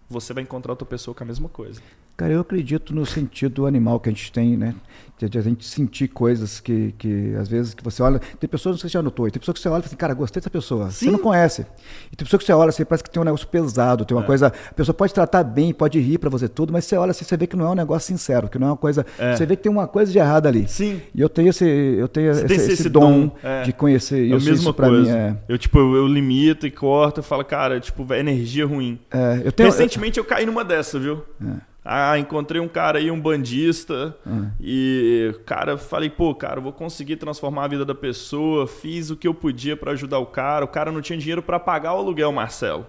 [0.08, 1.80] você vai encontrar outra pessoa com a mesma coisa.
[2.22, 4.76] Cara, eu acredito no sentido animal que a gente tem, né?
[5.18, 8.20] De a gente sentir coisas que, que às vezes que você olha.
[8.40, 10.14] Tem pessoas, sei se já notou, tem pessoas que você olha e fala assim, cara,
[10.14, 10.90] gostei dessa pessoa.
[10.90, 11.06] Sim.
[11.06, 11.64] Você não conhece.
[12.12, 14.22] E tem pessoas que você olha assim, parece que tem um negócio pesado, tem uma
[14.22, 14.26] é.
[14.26, 14.48] coisa.
[14.48, 17.36] A pessoa pode tratar bem, pode rir para você tudo, mas você olha assim, você
[17.36, 19.06] vê que não é um negócio sincero, que não é uma coisa.
[19.16, 19.36] É.
[19.36, 20.66] Você vê que tem uma coisa de errado ali.
[20.68, 21.00] Sim.
[21.14, 23.62] E eu tenho esse, eu tenho esse, esse, esse, dom, dom é.
[23.62, 24.50] de conhecer é isso.
[24.50, 25.02] Isso pra coisa.
[25.02, 25.36] mim é.
[25.48, 28.98] Eu, tipo, eu, eu limito e corto e falo, cara, tipo, energia ruim.
[29.10, 31.22] É, eu tenho, Recentemente eu caí numa dessa, viu?
[31.40, 31.71] É.
[31.84, 34.50] Ah, encontrei um cara aí, um bandista, uhum.
[34.60, 39.26] e cara, falei, pô, cara, vou conseguir transformar a vida da pessoa, fiz o que
[39.26, 40.64] eu podia para ajudar o cara.
[40.64, 42.86] O cara não tinha dinheiro para pagar o aluguel, Marcelo.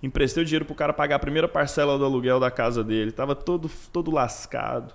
[0.00, 3.34] Emprestei o dinheiro pro cara pagar a primeira parcela do aluguel da casa dele, tava
[3.34, 4.94] todo, todo lascado.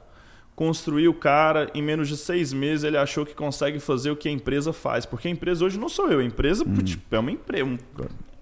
[0.55, 4.29] Construí o cara, em menos de seis meses ele achou que consegue fazer o que
[4.29, 5.05] a empresa faz.
[5.05, 6.75] Porque a empresa hoje não sou eu, a empresa uhum.
[6.75, 7.77] tipo, é uma empresa,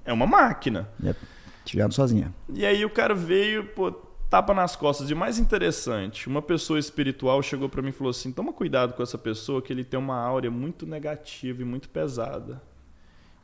[0.06, 0.88] é uma máquina.
[1.04, 1.20] Yep.
[1.66, 2.34] Tirando sozinha.
[2.54, 3.92] E aí o cara veio, pô,
[4.34, 5.12] tapa nas costas.
[5.12, 8.96] E o mais interessante, uma pessoa espiritual chegou para mim e falou assim: toma cuidado
[8.96, 12.60] com essa pessoa, que ele tem uma áurea muito negativa e muito pesada.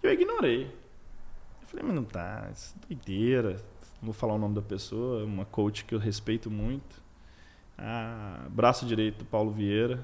[0.02, 0.64] Eu ignorei.
[0.64, 3.58] Eu falei, mas não tá, isso é doideira.
[4.02, 7.04] Não vou falar o nome da pessoa, uma coach que eu respeito muito.
[7.78, 10.04] Ah, braço direito Paulo Vieira.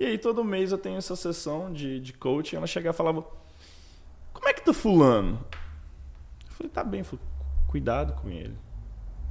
[0.00, 2.56] E aí todo mês eu tenho essa sessão de, de coaching.
[2.56, 3.26] Ela chegava e falava:
[4.32, 5.44] Como é que tá fulano?
[6.46, 7.22] Eu falei, tá bem, falei,
[7.66, 8.56] cuidado com ele.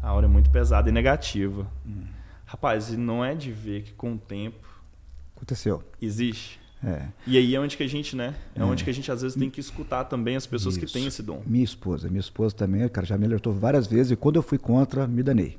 [0.08, 1.68] A aura é muito pesada e negativa.
[1.86, 2.06] Hum.
[2.46, 4.66] Rapaz, e não é de ver que com o tempo.
[5.36, 5.84] Aconteceu.
[6.02, 6.62] Existe.
[6.82, 7.08] É.
[7.26, 8.34] E aí é onde que a gente, né?
[8.56, 10.86] É, é, onde que a gente às vezes tem que escutar também as pessoas Isso.
[10.86, 11.42] que têm esse dom.
[11.46, 14.58] Minha esposa, minha esposa também, cara, já me alertou várias vezes e quando eu fui
[14.58, 15.58] contra, me danei.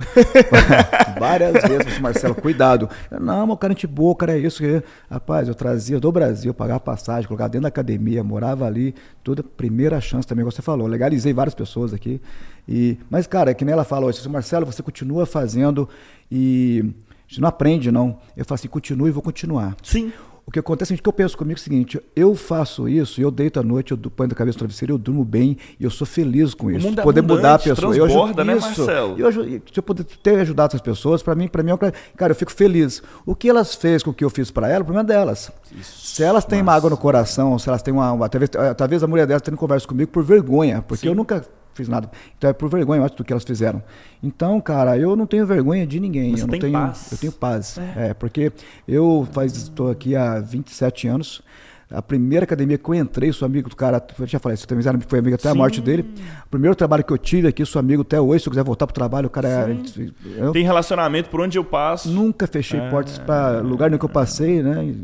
[1.19, 2.89] várias vezes, assim, Marcelo, cuidado.
[3.21, 4.63] Não, meu cara, gente boa, cara, é isso.
[4.63, 4.83] Que...
[5.11, 10.01] Rapaz, eu trazia do Brasil, pagava passagem, colocava dentro da academia, morava ali, toda primeira
[10.01, 10.87] chance também, como você falou.
[10.87, 12.19] Legalizei várias pessoas aqui.
[12.68, 12.98] E...
[13.09, 15.88] Mas, cara, é que nem ela falou, assim, Marcelo, você continua fazendo
[16.31, 16.85] e.
[17.26, 18.18] A gente não aprende, não.
[18.35, 19.76] Eu falo assim, continue e vou continuar.
[19.83, 20.11] Sim.
[20.48, 23.31] O que acontece é que eu penso comigo é o seguinte: eu faço isso, eu
[23.31, 26.07] deito à noite, eu ponho a cabeça no travesseiro, eu durmo bem e eu sou
[26.07, 26.88] feliz com isso.
[26.88, 27.94] O é poder mudar a pessoa.
[27.94, 29.18] Eu ajudo, né, isso, Marcelo?
[29.18, 32.35] Eu, se eu puder ter ajudado essas pessoas, para mim, para mim, é cara, eu
[32.35, 33.02] fico feliz.
[33.26, 35.52] O que elas fez com o que eu fiz para elas, o problema é delas.
[35.78, 39.07] Isso, se elas têm mágoa no coração, se elas têm uma, uma talvez, talvez a
[39.07, 41.09] mulher delas tendo conversa comigo por vergonha, porque Sim.
[41.09, 41.44] eu nunca
[41.79, 42.11] fiz nada.
[42.37, 43.83] Então é por vergonha, eu acho, do que elas fizeram.
[44.23, 46.33] Então, cara, eu não tenho vergonha de ninguém.
[46.38, 47.12] Eu não tenho paz.
[47.12, 47.79] Eu tenho paz.
[47.97, 48.53] É, é porque
[48.87, 51.43] eu faz estou aqui há 27 anos.
[51.91, 54.85] A primeira academia que eu entrei, sou amigo do cara, eu já falei, você também
[55.09, 55.49] foi amigo até Sim.
[55.49, 56.05] a morte dele.
[56.45, 58.87] O primeiro trabalho que eu tive aqui, sou amigo até hoje, se eu quiser voltar
[58.87, 59.77] pro trabalho, o cara é.
[60.37, 62.11] Eu, Tem relacionamento por onde eu passo.
[62.11, 64.95] Nunca fechei é, portas para lugar nenhum que eu passei, né?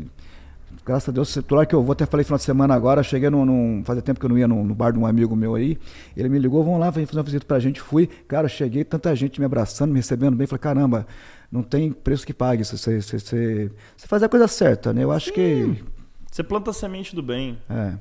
[0.85, 3.45] Graças a Deus, setor que eu vou, até falei final de semana agora, cheguei num,
[3.45, 5.77] num fazia tempo que eu não ia no, no, bar de um amigo meu aí,
[6.15, 9.39] ele me ligou, vamos lá, fazer uma visita pra gente, fui, cara, cheguei, tanta gente
[9.39, 11.07] me abraçando, me recebendo bem, falei, caramba,
[11.51, 15.11] não tem preço que pague, você, você, você, você faz a coisa certa, né, eu
[15.11, 15.33] acho Sim.
[15.33, 15.83] que...
[16.31, 17.57] Você planta a semente do bem.
[17.69, 17.93] É.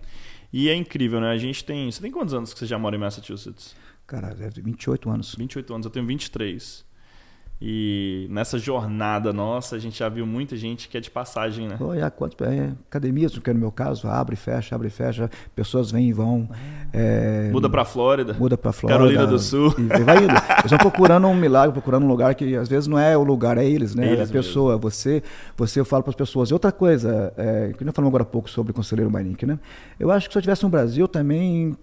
[0.53, 2.97] E é incrível, né, a gente tem, você tem quantos anos que você já mora
[2.97, 3.75] em Massachusetts?
[4.07, 5.35] Cara, é 28 anos.
[5.35, 6.85] 28 anos, eu tenho 23.
[7.67, 11.79] E nessa jornada nossa, a gente já viu muita gente que é de passagem, né?
[11.81, 15.31] Olha, quanto, é, academias, que é no meu caso, abre e fecha, abre e fecha,
[15.57, 16.47] pessoas vêm e vão.
[16.93, 18.37] É, muda para Flórida.
[18.39, 18.99] Muda para Flórida.
[18.99, 19.75] Carolina do Sul.
[19.79, 20.35] E, vai indo.
[20.35, 23.57] Eles estão procurando um milagre, procurando um lugar que às vezes não é o lugar,
[23.57, 24.09] é eles, né?
[24.09, 24.75] Eles é a pessoa.
[24.75, 24.83] Mesmo.
[24.83, 25.23] Você,
[25.57, 26.51] você eu falo para as pessoas.
[26.51, 29.59] E outra coisa, é, que nós falamos agora há pouco sobre o conselheiro Marink, né?
[29.99, 31.75] Eu acho que se eu tivesse no Brasil também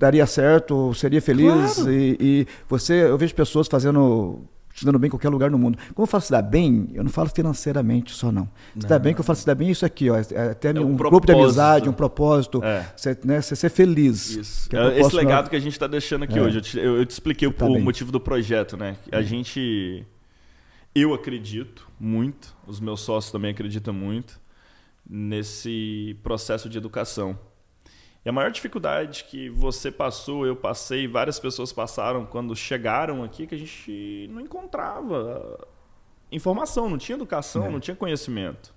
[0.00, 1.74] daria certo, seria feliz.
[1.74, 1.92] Claro.
[1.92, 4.40] E, e, você, eu vejo pessoas fazendo
[4.74, 5.76] se dando bem em qualquer lugar no mundo.
[5.94, 8.48] Como eu falo se dá bem, eu não falo financeiramente só não.
[8.78, 10.70] Se dá bem, que eu falo se dá bem é isso aqui, ó, é até
[10.70, 12.90] é um, um grupo de amizade, um propósito, é.
[12.96, 14.30] você, né, você ser feliz.
[14.30, 14.74] Isso.
[14.74, 16.42] É esse legado que a gente está deixando aqui é.
[16.42, 16.58] hoje.
[16.58, 18.96] Eu te, eu, eu te expliquei o, tá o motivo do projeto, né?
[19.12, 20.06] A gente,
[20.94, 24.40] eu acredito muito, os meus sócios também acreditam muito
[25.06, 27.38] nesse processo de educação.
[28.24, 33.46] E a maior dificuldade que você passou, eu passei, várias pessoas passaram quando chegaram aqui,
[33.46, 35.66] que a gente não encontrava
[36.30, 37.70] informação, não tinha educação, é.
[37.70, 38.74] não tinha conhecimento.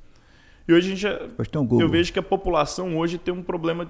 [0.65, 3.87] E hoje a gente, eu vejo que a população hoje tem um problema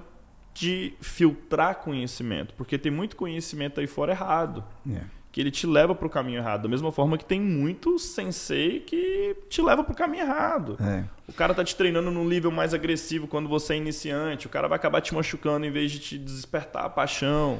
[0.56, 4.64] de filtrar conhecimento, porque tem muito conhecimento aí fora errado.
[4.90, 6.62] É que ele te leva para o caminho errado.
[6.62, 10.78] Da mesma forma que tem muito sensei que te leva para o caminho errado.
[10.80, 11.06] É.
[11.28, 14.46] O cara tá te treinando num nível mais agressivo quando você é iniciante.
[14.46, 17.58] O cara vai acabar te machucando em vez de te despertar a paixão.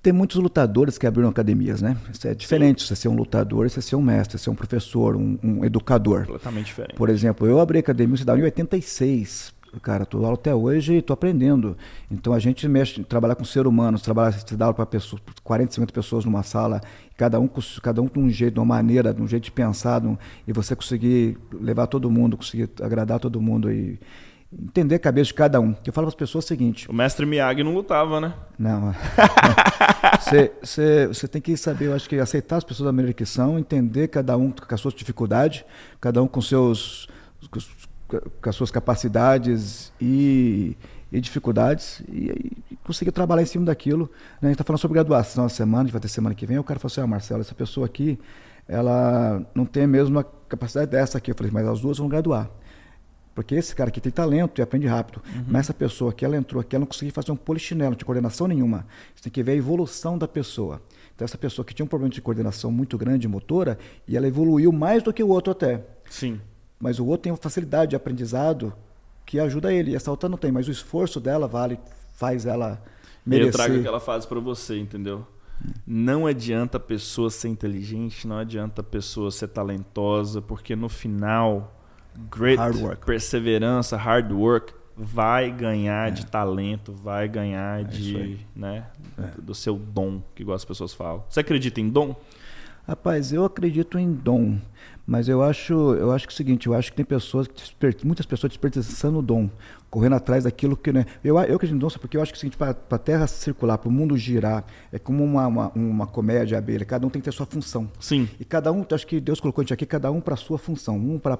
[0.00, 1.96] Tem muitos lutadores que abriram academias, né?
[2.12, 2.86] Isso é diferente Sim.
[2.86, 6.20] você ser um lutador, você ser um mestre, você ser um professor, um, um educador.
[6.20, 6.94] Completamente diferente.
[6.94, 11.12] Por exemplo, eu abri a academia em 86 cara, tô aula até hoje e tô
[11.12, 11.76] aprendendo.
[12.10, 15.74] Então a gente mexe, trabalhar com ser humano, trabalhar, se dá aula para pessoas, 40,
[15.74, 16.80] 50 pessoas numa sala,
[17.16, 17.48] cada um,
[17.82, 20.16] cada um de um jeito, de uma maneira, de um jeito de pensar, de um,
[20.46, 23.98] e você conseguir levar todo mundo, conseguir agradar todo mundo e
[24.52, 25.74] entender a cabeça de cada um.
[25.84, 28.34] Eu falo para as pessoas o seguinte: O mestre Miyagi não lutava, né?
[28.58, 28.94] não.
[30.22, 34.08] Você tem que saber, eu acho que aceitar as pessoas da maneira que são, entender
[34.08, 35.64] cada um com as suas dificuldades,
[36.00, 37.08] cada um com seus
[37.46, 37.60] com
[38.42, 40.76] as suas capacidades e,
[41.12, 44.10] e dificuldades e, e, conseguir trabalhar em cima daquilo.
[44.40, 44.42] Né?
[44.42, 46.58] A gente está falando sobre graduação essa semana, a gente vai ter semana que vem.
[46.58, 48.18] O cara falou assim: ah, Marcelo, essa pessoa aqui,
[48.66, 51.30] ela não tem a mesma capacidade dessa aqui.
[51.30, 52.50] Eu falei, mas as duas vão graduar.
[53.34, 55.22] Porque esse cara aqui tem talento e aprende rápido.
[55.24, 55.44] Uhum.
[55.46, 58.04] Mas essa pessoa aqui, ela entrou aqui, ela não conseguiu fazer um polichinelo, não tinha
[58.04, 58.84] coordenação nenhuma.
[59.14, 60.82] Você tem que ver a evolução da pessoa.
[61.14, 64.72] Então, essa pessoa que tinha um problema de coordenação muito grande, motora, e ela evoluiu
[64.72, 65.84] mais do que o outro até.
[66.10, 66.40] Sim.
[66.80, 68.72] Mas o outro tem uma facilidade de aprendizado
[69.26, 69.90] que ajuda ele.
[69.92, 71.78] E essa outra não tem, mas o esforço dela vale,
[72.14, 72.80] faz ela
[73.26, 73.52] merecer.
[73.52, 75.26] Eu trago aquela fase para você, entendeu?
[75.86, 81.74] Não adianta a pessoa ser inteligente, não adianta a pessoa ser talentosa, porque no final
[82.30, 83.04] grit, Hard work.
[83.06, 86.10] perseverança, hard work vai ganhar É.
[86.12, 88.86] de talento, vai ganhar isso de, né,
[89.18, 89.22] É.
[89.36, 91.24] do- do seu dom, que igual as pessoas falam.
[91.28, 92.14] Você acredita em dom?
[92.86, 94.58] Rapaz, eu acredito em dom,
[95.08, 98.06] mas eu acho, eu acho que é o seguinte, eu acho que tem pessoas, que
[98.06, 99.48] muitas pessoas desperdiçando o dom,
[99.90, 101.06] correndo atrás daquilo que não é.
[101.24, 103.78] Eu, eu acredito sabe porque eu acho que é o seguinte, para a Terra circular,
[103.78, 107.24] para o mundo girar, é como uma, uma, uma comédia abelha, cada um tem que
[107.24, 107.90] ter a sua função.
[107.98, 108.28] Sim.
[108.38, 110.58] E cada um, acho que Deus colocou a gente aqui, cada um para a sua
[110.58, 110.96] função.
[110.96, 111.36] Um para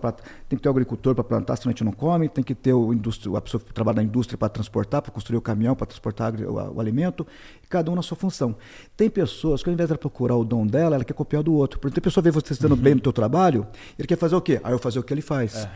[0.48, 2.72] tem que ter o agricultor para plantar, senão a gente não come, tem que ter
[2.72, 5.86] o indústria, a pessoa que trabalha na indústria para transportar, para construir o caminhão, para
[5.86, 7.26] transportar o, o alimento,
[7.62, 8.56] e cada um na sua função.
[8.96, 11.78] Tem pessoas que ao invés de procurar o dom dela, ela quer copiar do outro.
[11.78, 13.66] Porque tem pessoa que vê você se dando bem no teu trabalho,
[13.98, 14.60] ele quer fazer o quê?
[14.62, 15.68] Aí eu vou fazer o que ele faz.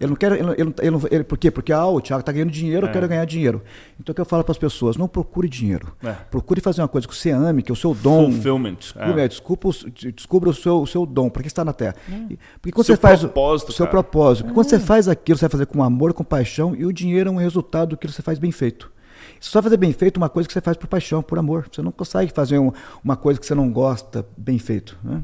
[0.00, 1.50] Ele não quer, ele, ele, ele, ele- por quê?
[1.50, 2.92] Porque ah, o Thiago está ganhando dinheiro, eu É.
[2.92, 3.62] quero ganhar dinheiro.
[4.00, 5.92] Então o que eu falo para as pessoas, não procure dinheiro.
[6.02, 6.12] É.
[6.12, 8.32] Procure fazer uma coisa que você ame, que é o seu dom.
[8.32, 8.74] Fulfillment.
[8.76, 9.24] Descubra, É.
[9.26, 9.68] é, desculpa,
[10.14, 11.94] descubra o seu, o seu dom, para que está na Terra.
[12.08, 13.90] E- Porque quando Seu você faz o- propósito, o seu cara.
[14.02, 16.92] propósito, porque quando você faz aquilo, você vai fazer com amor, com paixão, e o
[16.92, 18.90] dinheiro é um resultado do que você faz bem feito.
[19.38, 21.68] Você só fazer bem feito uma coisa que você faz por paixão, por amor.
[21.70, 22.72] Você não consegue fazer um-
[23.04, 24.98] uma coisa que você não gosta bem feito.
[25.04, 25.22] Né?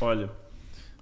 [0.00, 0.30] Olha,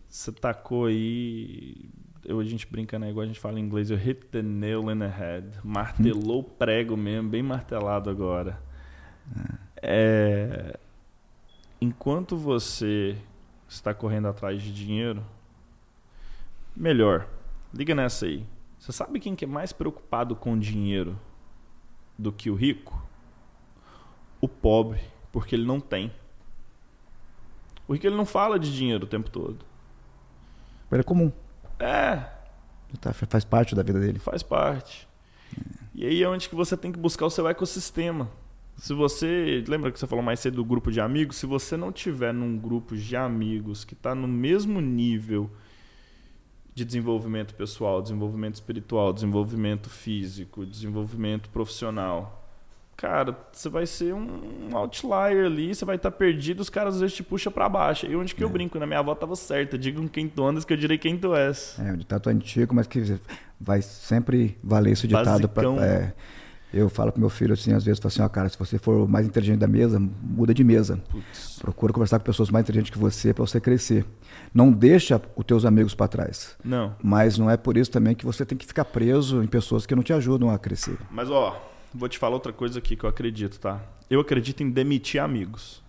[0.08, 1.76] você tacou aí.
[2.24, 3.10] Eu, a gente brinca, né?
[3.10, 5.46] Igual a gente fala em inglês, eu hit the nail in the head.
[5.62, 8.58] Martelou o prego mesmo, bem martelado agora.
[9.82, 10.78] É,
[11.80, 13.16] enquanto você
[13.68, 15.24] está correndo atrás de dinheiro,
[16.74, 17.28] melhor,
[17.72, 18.46] liga nessa aí.
[18.78, 21.18] Você sabe quem que é mais preocupado com dinheiro
[22.18, 23.02] do que o rico?
[24.40, 25.00] O pobre,
[25.32, 26.12] porque ele não tem.
[27.86, 29.64] O rico ele não fala de dinheiro o tempo todo.
[30.90, 31.32] Ele é comum.
[31.78, 32.34] É,
[33.00, 33.12] Tá?
[33.12, 34.18] Faz parte da vida dele.
[34.18, 35.08] faz parte.
[35.94, 38.28] E aí é onde que você tem que buscar o seu ecossistema.
[38.76, 41.36] Se você, lembra que você falou mais cedo do grupo de amigos?
[41.36, 45.48] Se você não tiver num grupo de amigos que está no mesmo nível
[46.74, 52.43] de desenvolvimento pessoal, desenvolvimento espiritual, desenvolvimento físico, desenvolvimento profissional,
[52.96, 57.16] cara, você vai ser um outlier ali, você vai estar perdido, os caras às vezes
[57.16, 58.06] te puxam para baixo.
[58.06, 58.86] E onde que eu brinco, né?
[58.86, 61.76] Minha avó tava certa, digam quem tu andas que eu direi quem tu és.
[61.78, 63.18] É, um ditado antigo, mas que
[63.60, 65.48] vai sempre valer esse ditado.
[65.48, 65.82] Pra, Basicão.
[65.84, 66.12] é,
[66.72, 69.04] eu falo pro meu filho assim, às vezes, falo assim, ó, cara, se você for
[69.04, 71.00] o mais inteligente da mesa, muda de mesa.
[71.08, 71.58] Putz.
[71.60, 74.04] Procura conversar com pessoas mais inteligentes que você para você crescer.
[74.52, 76.56] Não deixa os teus amigos para trás.
[76.64, 76.94] Não.
[77.02, 79.94] Mas não é por isso também que você tem que ficar preso em pessoas que
[79.94, 80.98] não te ajudam a crescer.
[81.12, 83.80] Mas ó, vou te falar outra coisa aqui que eu acredito, tá?
[84.10, 85.82] Eu acredito em demitir amigos.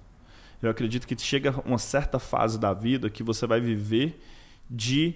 [0.62, 4.20] Eu acredito que chega uma certa fase da vida que você vai viver
[4.70, 5.16] de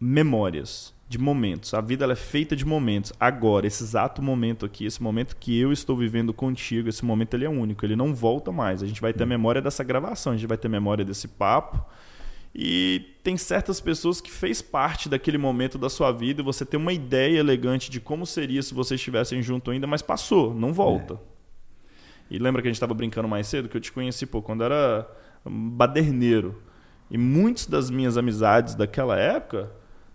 [0.00, 1.74] memórias, de momentos.
[1.74, 3.12] A vida ela é feita de momentos.
[3.18, 7.44] Agora, esse exato momento aqui, esse momento que eu estou vivendo contigo, esse momento ele
[7.44, 8.82] é único, ele não volta mais.
[8.82, 11.84] A gente vai ter memória dessa gravação, a gente vai ter memória desse papo.
[12.54, 16.80] E tem certas pessoas que fez parte daquele momento da sua vida e você tem
[16.80, 21.20] uma ideia elegante de como seria se vocês estivessem junto ainda, mas passou, não volta.
[22.30, 24.64] E lembra que a gente estava brincando mais cedo que eu te conheci pô, quando
[24.64, 25.08] era
[25.44, 26.60] baderneiro.
[27.10, 29.70] E muitas das minhas amizades daquela época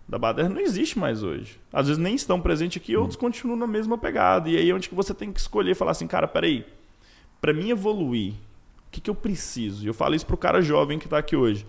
[0.08, 1.58] da baderna não existe mais hoje.
[1.72, 4.48] Às vezes nem estão presentes aqui, outros continuam na mesma pegada.
[4.48, 6.64] E aí é onde que você tem que escolher e falar assim, cara, peraí,
[7.40, 9.84] para mim evoluir, o que, que eu preciso?
[9.84, 11.66] E eu falo isso pro cara jovem que está aqui hoje.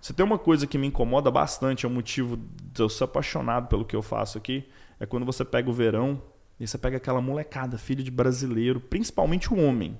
[0.00, 3.68] Se tem uma coisa que me incomoda bastante, é o motivo de eu ser apaixonado
[3.68, 4.68] pelo que eu faço aqui,
[5.00, 6.22] é quando você pega o verão
[6.58, 9.98] e você pega aquela molecada, filho de brasileiro, principalmente o homem.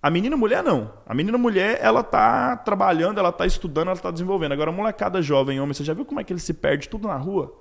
[0.00, 0.92] A menina mulher não.
[1.06, 4.52] A menina mulher, ela tá trabalhando, ela tá estudando, ela tá desenvolvendo.
[4.52, 7.08] Agora, a molecada jovem, homem, você já viu como é que ele se perde tudo
[7.08, 7.52] na rua?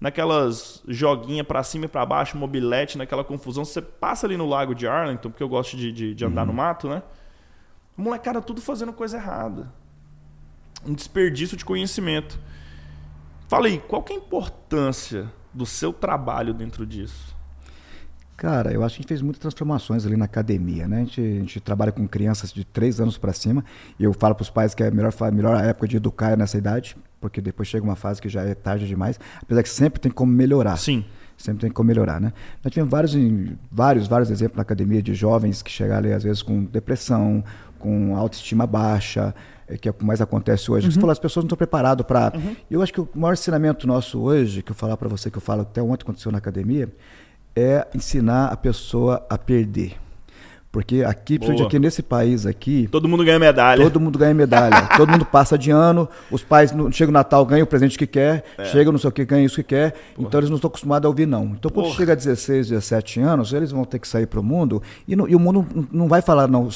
[0.00, 3.64] naquelas joguinha para cima e para baixo, mobilete, naquela confusão.
[3.64, 6.48] Você passa ali no lago de Arlington, porque eu gosto de, de, de andar uhum.
[6.48, 7.02] no mato, né?
[7.96, 9.72] O molecada tudo fazendo coisa errada.
[10.86, 12.38] Um desperdício de conhecimento.
[13.48, 17.36] Fala aí, qual que é a importância do seu trabalho dentro disso?
[18.38, 20.98] Cara, eu acho que a gente fez muitas transformações ali na academia, né?
[20.98, 23.64] A gente, a gente trabalha com crianças de 3 anos para cima
[23.98, 26.30] e eu falo para os pais que é a melhor, a melhor época de educar
[26.30, 29.68] é nessa idade, porque depois chega uma fase que já é tarde demais, apesar que
[29.68, 30.76] sempre tem como melhorar.
[30.76, 31.04] Sim.
[31.36, 32.32] Sempre tem como melhorar, né?
[32.62, 33.12] Nós tivemos vários,
[33.72, 37.42] vários, vários exemplos na academia de jovens que chegaram ali, às vezes, com depressão,
[37.76, 39.34] com autoestima baixa,
[39.76, 40.86] que é o que mais acontece hoje.
[40.86, 40.92] Uhum.
[40.92, 42.32] Você falou, as pessoas não estão preparadas para.
[42.34, 42.56] Uhum.
[42.70, 45.42] Eu acho que o maior ensinamento nosso hoje, que eu falar para você, que eu
[45.42, 46.88] falo até ontem aconteceu na academia,
[47.54, 49.96] é ensinar a pessoa a perder.
[50.70, 52.88] Porque aqui, principalmente aqui nesse país aqui.
[52.92, 53.82] Todo mundo ganha medalha.
[53.82, 54.86] Todo mundo ganha medalha.
[54.96, 58.06] todo mundo passa de ano, os pais no, chega o Natal, ganha o presente que
[58.06, 58.64] quer, é.
[58.66, 59.92] chega não sei o que, ganha isso que quer.
[59.92, 60.28] Porra.
[60.28, 61.44] Então eles não estão acostumados a ouvir, não.
[61.58, 61.96] Então quando Porra.
[61.96, 65.26] chega a 16, 17 anos, eles vão ter que sair para o mundo e, não,
[65.26, 66.68] e, o mundo não vai falar não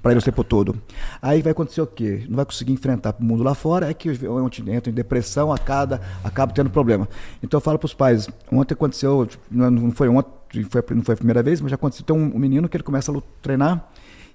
[0.00, 0.76] para eles o tempo todo.
[1.20, 2.24] Aí vai acontecer o quê?
[2.28, 6.00] Não vai conseguir enfrentar o mundo lá fora, é que ontem entra em depressão, acaba,
[6.22, 7.08] acaba tendo problema.
[7.42, 11.16] Então eu falo para os pais, ontem aconteceu, não foi ontem foi, não foi a
[11.16, 12.04] primeira vez, mas já aconteceu.
[12.04, 13.88] Tem um, um menino que ele começa a treinar.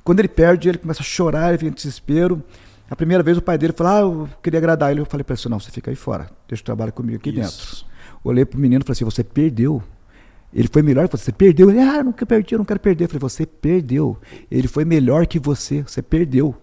[0.03, 2.43] Quando ele perde, ele começa a chorar, ele vem em desespero.
[2.89, 5.01] A primeira vez o pai dele falou: Ah, eu queria agradar ele.
[5.01, 7.39] Eu falei para ele: Não, você fica aí fora, deixa o trabalho comigo aqui Isso.
[7.85, 7.95] dentro.
[8.23, 9.81] Olhei pro menino e falei assim: Você perdeu.
[10.53, 11.25] Ele foi melhor que você.
[11.25, 11.69] Você perdeu.
[11.69, 13.05] Ele, ah, nunca perdi, eu não quero perder.
[13.05, 14.17] Eu falei: Você perdeu.
[14.49, 15.81] Ele foi melhor que você.
[15.81, 16.55] Você perdeu.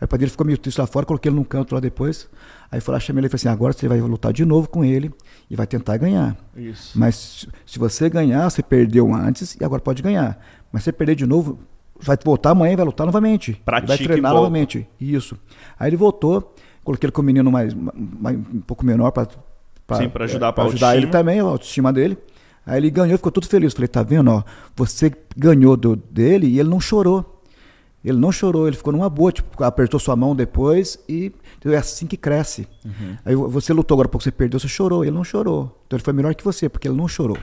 [0.00, 2.26] Aí o pai dele ficou meio triste lá fora, coloquei ele num canto lá depois.
[2.72, 4.82] Aí foi lá, chamei ele e falei assim: agora você vai lutar de novo com
[4.82, 5.12] ele
[5.50, 6.36] e vai tentar ganhar.
[6.56, 6.98] Isso.
[6.98, 10.40] Mas se você ganhar, você perdeu antes e agora pode ganhar.
[10.72, 11.58] Mas se você perder de novo,
[12.00, 13.60] vai voltar amanhã e vai lutar novamente.
[13.64, 14.88] Pratica vai treinar novamente.
[14.98, 15.36] Isso.
[15.78, 19.28] Aí ele voltou, coloquei ele com o menino mais, mais um pouco menor para
[20.20, 22.16] ajudar, é, pra ajudar ele também, a autoestima dele.
[22.64, 23.74] Aí ele ganhou, ficou tudo feliz.
[23.74, 24.42] Falei, tá vendo, ó,
[24.74, 27.29] você ganhou do, dele e ele não chorou.
[28.04, 31.76] Ele não chorou, ele ficou numa boa, tipo, apertou sua mão depois e então, é
[31.76, 32.66] assim que cresce.
[32.84, 33.16] Uhum.
[33.22, 35.78] Aí você lutou agora porque você perdeu, você chorou, ele não chorou.
[35.86, 37.36] Então ele foi melhor que você, porque ele não chorou.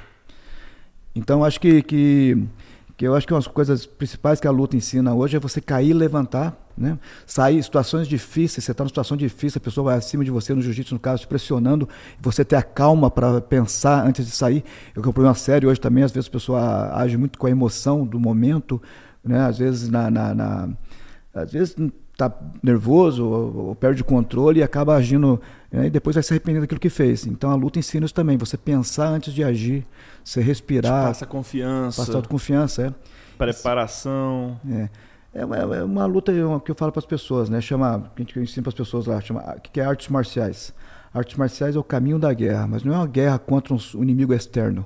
[1.15, 2.47] Então acho que, que,
[2.95, 5.61] que eu acho que uma das coisas principais que a luta ensina hoje é você
[5.61, 6.97] cair e levantar, né?
[7.27, 10.53] Sair em situações difíceis, você está numa situação difícil, a pessoa vai acima de você
[10.53, 11.87] no jiu-jitsu, no caso, te pressionando,
[12.19, 14.63] você ter a calma para pensar antes de sair.
[14.95, 17.45] Eu que é um problema sério hoje também, às vezes a pessoa age muito com
[17.45, 18.81] a emoção do momento,
[19.27, 19.45] né?
[19.45, 20.69] Às vezes na, na, na
[21.33, 21.75] às vezes
[22.11, 25.39] está nervoso ou, ou, perde o controle e acaba agindo
[25.71, 25.85] né?
[25.85, 27.27] e depois vai se arrepender daquilo que fez.
[27.27, 29.85] Então a luta ensina isso também, você pensar antes de agir,
[30.23, 31.03] você respirar.
[31.03, 32.01] Te passa confiança.
[32.01, 32.93] Passa autoconfiança, é.
[33.37, 34.59] Preparação.
[34.69, 34.89] É.
[35.33, 36.31] É uma, é uma luta
[36.65, 37.61] que eu falo para as pessoas, né?
[37.61, 40.73] Chama, que a gente ensina para as pessoas lá, chama, que é artes marciais.
[41.13, 44.33] Artes marciais é o caminho da guerra, mas não é uma guerra contra um inimigo
[44.33, 44.83] externo.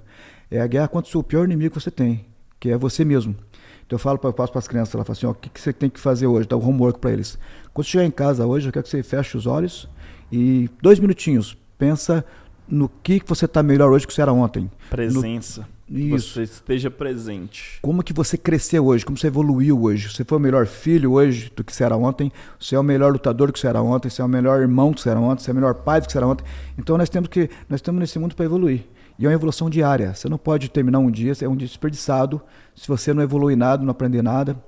[0.49, 2.25] É a guerra contra o pior inimigo que você tem,
[2.59, 3.33] que é você mesmo.
[3.91, 5.59] Então eu falo, eu passo para as crianças, ela fala assim, ó, o que, que
[5.59, 6.47] você tem que fazer hoje?
[6.47, 7.37] Dá o um homework para eles.
[7.73, 9.89] Quando chegar em casa hoje, eu quero que você feche os olhos
[10.31, 12.23] e dois minutinhos, pensa
[12.69, 14.71] no que você está melhor hoje que você era ontem.
[14.89, 15.67] Presença.
[15.89, 15.99] No...
[15.99, 16.35] Isso.
[16.35, 17.79] Você esteja presente.
[17.81, 19.03] Como que você cresceu hoje?
[19.03, 20.09] Como você evoluiu hoje?
[20.09, 22.31] Você foi o melhor filho hoje do que você era ontem?
[22.57, 24.09] Você é o melhor lutador do que você era ontem?
[24.09, 25.43] Você é o melhor irmão que você era ontem?
[25.43, 26.45] Você é o melhor pai do que você era ontem?
[26.77, 28.85] Então nós temos que nós estamos nesse mundo para evoluir.
[29.21, 30.15] E é uma evolução diária.
[30.15, 32.41] Você não pode terminar um dia, é um dia desperdiçado
[32.75, 34.59] se você não evoluir nada, não aprender nada.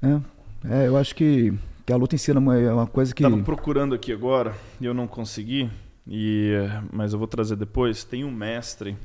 [0.00, 1.52] É, é, eu acho que,
[1.84, 3.24] que a luta ensina uma, é uma coisa que.
[3.24, 5.68] Estava procurando aqui agora e eu não consegui,
[6.06, 6.52] e,
[6.92, 8.04] mas eu vou trazer depois.
[8.04, 8.96] Tem um mestre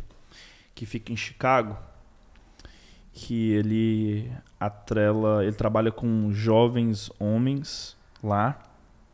[0.75, 1.75] que fica em Chicago
[3.11, 8.61] que ele atrela, ele trabalha com jovens homens lá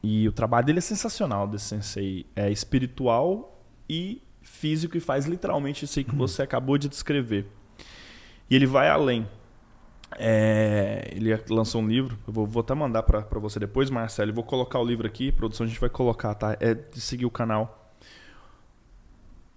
[0.04, 3.58] e o trabalho dele é sensacional desse sensei, é espiritual
[3.90, 7.48] e físico e faz literalmente isso aí que você acabou de descrever.
[8.50, 9.28] E ele vai além.
[10.18, 14.32] É, ele lançou um livro, eu vou, vou até mandar para você depois, Marcelo.
[14.32, 16.58] Eu vou colocar o livro aqui, produção a gente vai colocar, tá?
[16.60, 17.94] É de seguir o canal.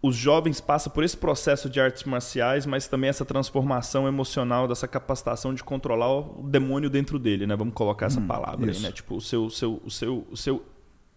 [0.03, 4.89] Os jovens passam por esse processo de artes marciais, mas também essa transformação emocional, dessa
[4.89, 7.55] capacitação de controlar o demônio dentro dele, né?
[7.55, 8.81] Vamos colocar essa hum, palavra isso.
[8.81, 8.93] aí, né?
[8.93, 10.65] Tipo, o seu, o seu, o seu, o seu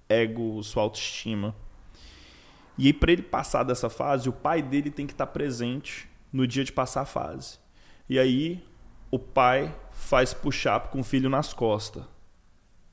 [0.08, 1.56] ego, sua autoestima.
[2.78, 6.10] E aí, para ele passar dessa fase, o pai dele tem que estar tá presente
[6.32, 7.58] no dia de passar a fase.
[8.10, 8.64] E aí,
[9.10, 12.04] o pai faz push-up com o filho nas costas.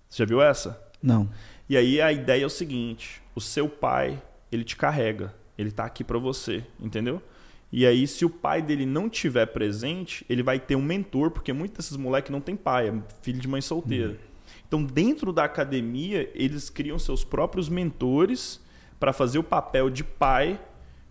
[0.09, 0.81] Você já viu essa?
[1.03, 1.29] Não.
[1.69, 5.35] E aí, a ideia é o seguinte: o seu pai, ele te carrega.
[5.59, 7.23] Ele está aqui para você, entendeu?
[7.71, 11.53] E aí, se o pai dele não tiver presente, ele vai ter um mentor, porque
[11.53, 14.13] muitos desses moleques não tem pai, é filho de mãe solteira.
[14.13, 14.33] Hum.
[14.67, 18.61] Então, dentro da academia, eles criam seus próprios mentores
[19.03, 20.61] para fazer o papel de pai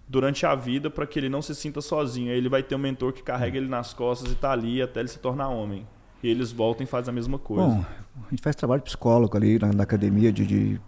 [0.08, 2.32] durante a vida para que ele não se sinta sozinho.
[2.32, 5.02] Aí ele vai ter um mentor que carrega ele nas costas e tá ali até
[5.02, 5.86] ele se tornar homem.
[6.24, 7.68] E eles voltam e fazem a mesma coisa.
[7.68, 7.86] Bom,
[8.28, 10.82] a gente faz trabalho psicólogo ali na, na academia de, de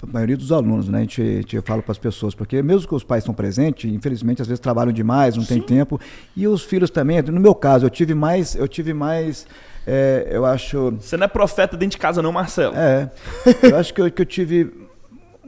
[0.00, 0.98] a maioria dos alunos, né?
[0.98, 3.92] A gente, a gente fala para as pessoas, porque mesmo que os pais estão presentes,
[3.92, 5.54] infelizmente às vezes trabalham demais, não Sim.
[5.54, 6.00] tem tempo.
[6.36, 9.48] E os filhos também, no meu caso, eu tive mais, eu tive mais,
[9.84, 10.92] é, eu acho.
[10.92, 12.76] Você não é profeta dentro de casa, não, Marcelo?
[12.76, 13.10] É.
[13.64, 14.85] eu acho que eu, que eu tive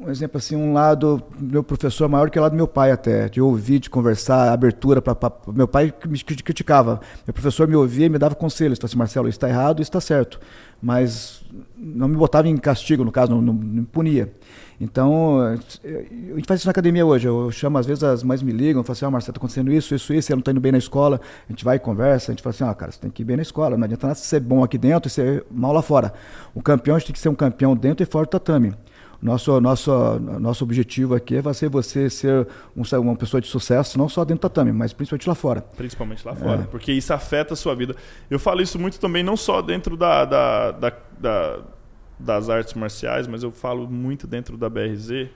[0.00, 3.28] um exemplo assim, um lado meu professor maior que o lado do meu pai até,
[3.28, 5.16] de ouvir, de conversar, abertura para
[5.52, 7.00] meu pai me criticava.
[7.26, 9.88] Meu professor me ouvia e me dava conselhos, falava assim, Marcelo, isso está errado, isso
[9.88, 10.38] está certo,
[10.80, 11.44] mas
[11.76, 14.32] não me botava em castigo, no caso, não, não, não me punia.
[14.80, 17.26] Então, a gente faz isso na academia hoje.
[17.26, 19.92] Eu chamo, às vezes as mães me ligam, falam assim: ah, Marcelo, está acontecendo isso,
[19.92, 21.20] isso, isso, você não está indo bem na escola.
[21.48, 23.24] A gente vai e conversa, a gente fala assim: ah, cara, você tem que ir
[23.24, 23.76] bem na escola.
[23.76, 26.12] Não adianta nada ser bom aqui dentro e ser mal lá fora.
[26.54, 28.72] O campeão, a gente tem que ser um campeão dentro e fora do tatame.
[29.20, 29.90] Nosso, nosso,
[30.20, 32.46] nosso objetivo aqui vai ser você ser
[32.76, 35.60] um, uma pessoa de sucesso, não só dentro do tatame, mas principalmente lá fora.
[35.60, 36.66] Principalmente lá fora, é.
[36.66, 37.96] porque isso afeta a sua vida.
[38.30, 41.58] Eu falo isso muito também, não só dentro da, da, da, da
[42.18, 45.28] das artes marciais, mas eu falo muito dentro da BRZ.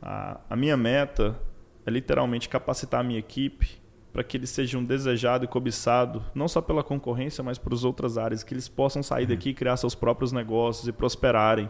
[0.00, 1.36] A, a minha meta
[1.84, 6.60] é literalmente capacitar a minha equipe para que eles sejam desejados e cobiçados, não só
[6.60, 9.94] pela concorrência, mas para as outras áreas, que eles possam sair daqui e criar seus
[9.94, 11.68] próprios negócios e prosperarem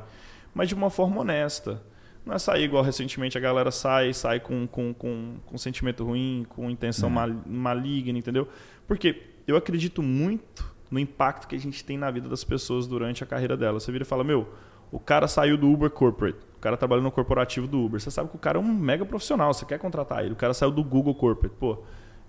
[0.55, 1.83] mas de uma forma honesta.
[2.25, 6.47] Não é sair igual recentemente a galera sai, sai com, com, com, com sentimento ruim,
[6.49, 7.35] com intenção é.
[7.47, 8.47] maligna, entendeu?
[8.87, 13.25] Porque eu acredito muito no impacto que a gente tem na vida das pessoas durante
[13.25, 13.83] a carreira delas.
[13.83, 14.49] Você vira e fala, meu,
[14.93, 17.99] o cara saiu do Uber Corporate, o cara trabalhou no corporativo do Uber.
[17.99, 20.35] Você sabe que o cara é um mega profissional, você quer contratar ele.
[20.35, 21.83] O cara saiu do Google Corporate, pô.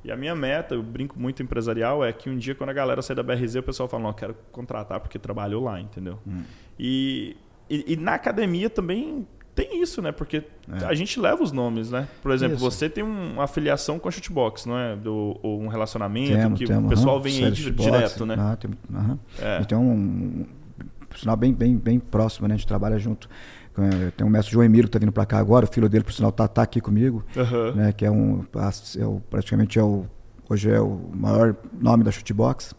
[0.03, 3.01] E a minha meta, eu brinco muito empresarial, é que um dia quando a galera
[3.01, 6.19] sair da BRZ, o pessoal fala, não, eu quero contratar porque trabalhou lá, entendeu?
[6.27, 6.43] Hum.
[6.79, 7.37] E
[7.73, 10.11] e, e, na academia também tem isso, né?
[10.11, 10.85] Porque é.
[10.85, 12.07] a gente leva os nomes, né?
[12.21, 12.65] Por exemplo, isso.
[12.65, 14.95] você tem uma afiliação com a Shootbox, não é?
[14.95, 17.21] Do, ou um relacionamento que o pessoal uhum.
[17.21, 18.35] vem aí direto, né?
[18.37, 18.71] Ah, tem,
[19.39, 19.61] é.
[19.61, 20.45] E tem um, um
[21.15, 22.55] sinal bem, bem, bem próximo, né?
[22.55, 23.29] A gente trabalha junto.
[24.15, 26.13] Tem um mestre João Emílio que está vindo para cá agora, o filho dele, por
[26.13, 27.75] sinal, está tá aqui comigo, uhum.
[27.75, 27.91] né?
[27.91, 28.45] Que é um,
[28.99, 30.05] é o, praticamente é o,
[30.49, 32.75] hoje é o maior nome da Shootbox.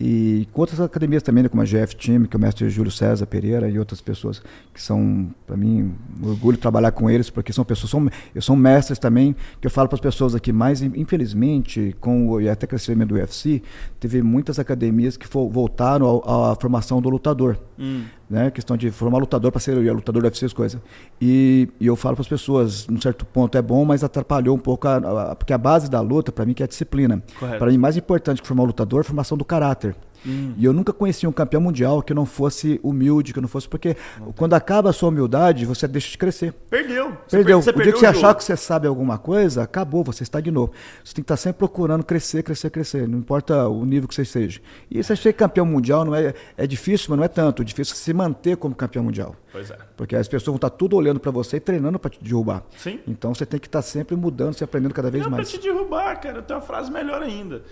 [0.00, 2.90] E com outras academias também, né, como a GF Team, que é o mestre Júlio
[2.90, 4.42] César Pereira e outras pessoas
[4.72, 8.56] que são, para mim, um orgulho trabalhar com eles, porque são pessoas, são, eu sou
[8.56, 13.10] mestres também, que eu falo para as pessoas aqui, mas infelizmente, com o até crescimento
[13.10, 13.62] do UFC,
[14.00, 17.56] teve muitas academias que voltaram à formação do lutador.
[17.78, 18.50] Hum né?
[18.50, 20.80] Questão de formar lutador para ser lutador deve ser as coisas.
[21.20, 24.58] E, e, eu falo para as pessoas, num certo ponto é bom, mas atrapalhou um
[24.58, 24.96] pouco a,
[25.30, 27.22] a porque a base da luta para mim que é a disciplina.
[27.38, 29.94] Para mim mais importante que formar um lutador, é a formação do caráter.
[30.26, 30.54] Hum.
[30.56, 33.68] E eu nunca conheci um campeão mundial que não fosse humilde, que não fosse.
[33.68, 33.96] Porque
[34.36, 36.52] quando acaba a sua humildade, você deixa de crescer.
[36.70, 37.16] Perdeu.
[37.30, 37.60] Perdeu.
[37.60, 40.72] Você o dia que você achar que você sabe alguma coisa, acabou, você estagnou.
[41.04, 43.08] Você tem que estar sempre procurando crescer, crescer, crescer.
[43.08, 44.60] Não importa o nível que você seja.
[44.90, 47.62] E você ser campeão mundial não é, é difícil, mas não é tanto.
[47.62, 49.36] É difícil se manter como campeão mundial.
[49.52, 49.78] Pois é.
[49.96, 52.64] Porque as pessoas vão estar tudo olhando para você e treinando para te derrubar.
[52.76, 53.00] Sim.
[53.06, 55.46] Então você tem que estar sempre mudando, se aprendendo cada vez não mais.
[55.46, 56.38] Não para te derrubar, cara.
[56.38, 57.62] Eu tenho uma frase melhor ainda.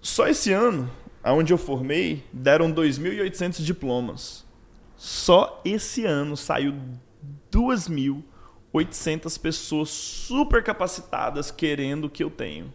[0.00, 0.90] Só esse ano,
[1.22, 4.46] aonde eu formei, deram 2.800 diplomas.
[4.96, 6.74] Só esse ano saiu
[7.52, 12.72] 2.800 pessoas super capacitadas querendo o que eu tenho.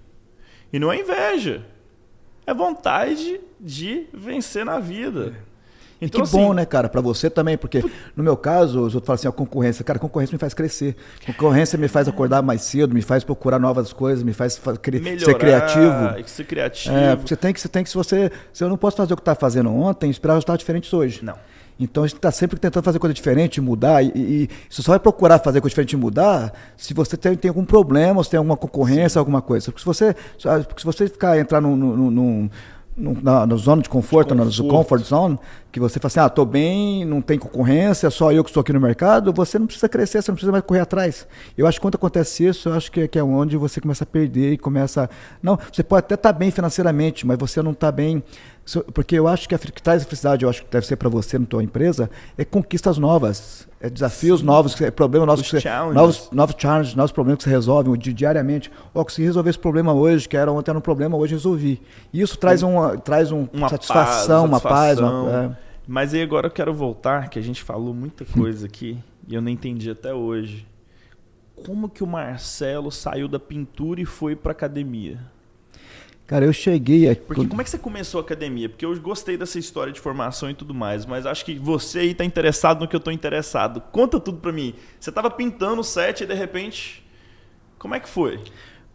[0.72, 1.66] E não é inveja,
[2.46, 5.36] é vontade de vencer na vida.
[6.06, 7.84] Então, que assim, bom, né, cara, para você também, porque
[8.16, 10.96] no meu caso, os outros falam assim, a concorrência, cara, a concorrência me faz crescer.
[11.24, 15.00] A concorrência me faz acordar mais cedo, me faz procurar novas coisas, me faz cri
[15.00, 16.28] Melhorar, ser criativo.
[16.28, 16.96] Ser criativo.
[16.96, 19.18] É, você tem que, você tem que, se você, se eu não posso fazer o
[19.18, 21.24] que tá fazendo ontem, esperar resultados diferentes hoje.
[21.24, 21.36] Não.
[21.80, 25.00] Então a gente está sempre tentando fazer coisa diferente, mudar, e, e você só vai
[25.00, 28.56] procurar fazer coisa diferente e mudar se você tem, tem algum problema, se tem alguma
[28.56, 29.20] concorrência, Sim.
[29.20, 29.66] alguma coisa.
[29.72, 30.16] Porque se você,
[30.68, 32.50] porque se você ficar entrar num, num, num
[32.96, 34.64] na, na, zona de conforto, de conforto.
[34.64, 35.40] na comfort zone,
[35.72, 38.72] que você fala assim, ah, tô bem, não tem concorrência, só eu que estou aqui
[38.72, 41.28] no mercado, você não precisa crescer, você não precisa mais correr atrás.
[41.58, 44.08] Eu acho que quando acontece isso, eu acho que, que é onde você começa a
[44.08, 45.10] perder e começa.
[45.42, 48.24] Não, você pode até estar tá bem financeiramente, mas você não está bem
[48.94, 51.10] porque eu acho que a que traz a felicidade, eu acho que deve ser para
[51.10, 54.46] você na tua empresa, é conquistas novas, é desafios Sim.
[54.46, 58.72] novos, é problemas novos, que você, novos, novos challenges, novos problemas que você resolve diariamente.
[58.96, 61.82] Ó, oh, consegui resolver esse problema hoje, que era ontem era um problema, hoje resolvi.
[62.14, 65.00] E isso traz uma, traz um, uma satisfação, paz, uma paz.
[65.00, 65.58] Uma, é.
[65.86, 69.42] Mas aí agora eu quero voltar, que a gente falou muita coisa aqui e eu
[69.42, 70.66] não entendi até hoje.
[71.66, 75.20] Como que o Marcelo saiu da pintura e foi para academia?
[76.26, 77.22] Cara, eu cheguei aqui.
[77.22, 78.70] Porque como é que você começou a academia?
[78.70, 82.14] Porque eu gostei dessa história de formação e tudo mais, mas acho que você aí
[82.14, 83.82] tá interessado no que eu tô interessado.
[83.92, 84.74] Conta tudo pra mim.
[85.00, 87.06] Você tava pintando o set e de repente.
[87.78, 88.40] Como é que foi?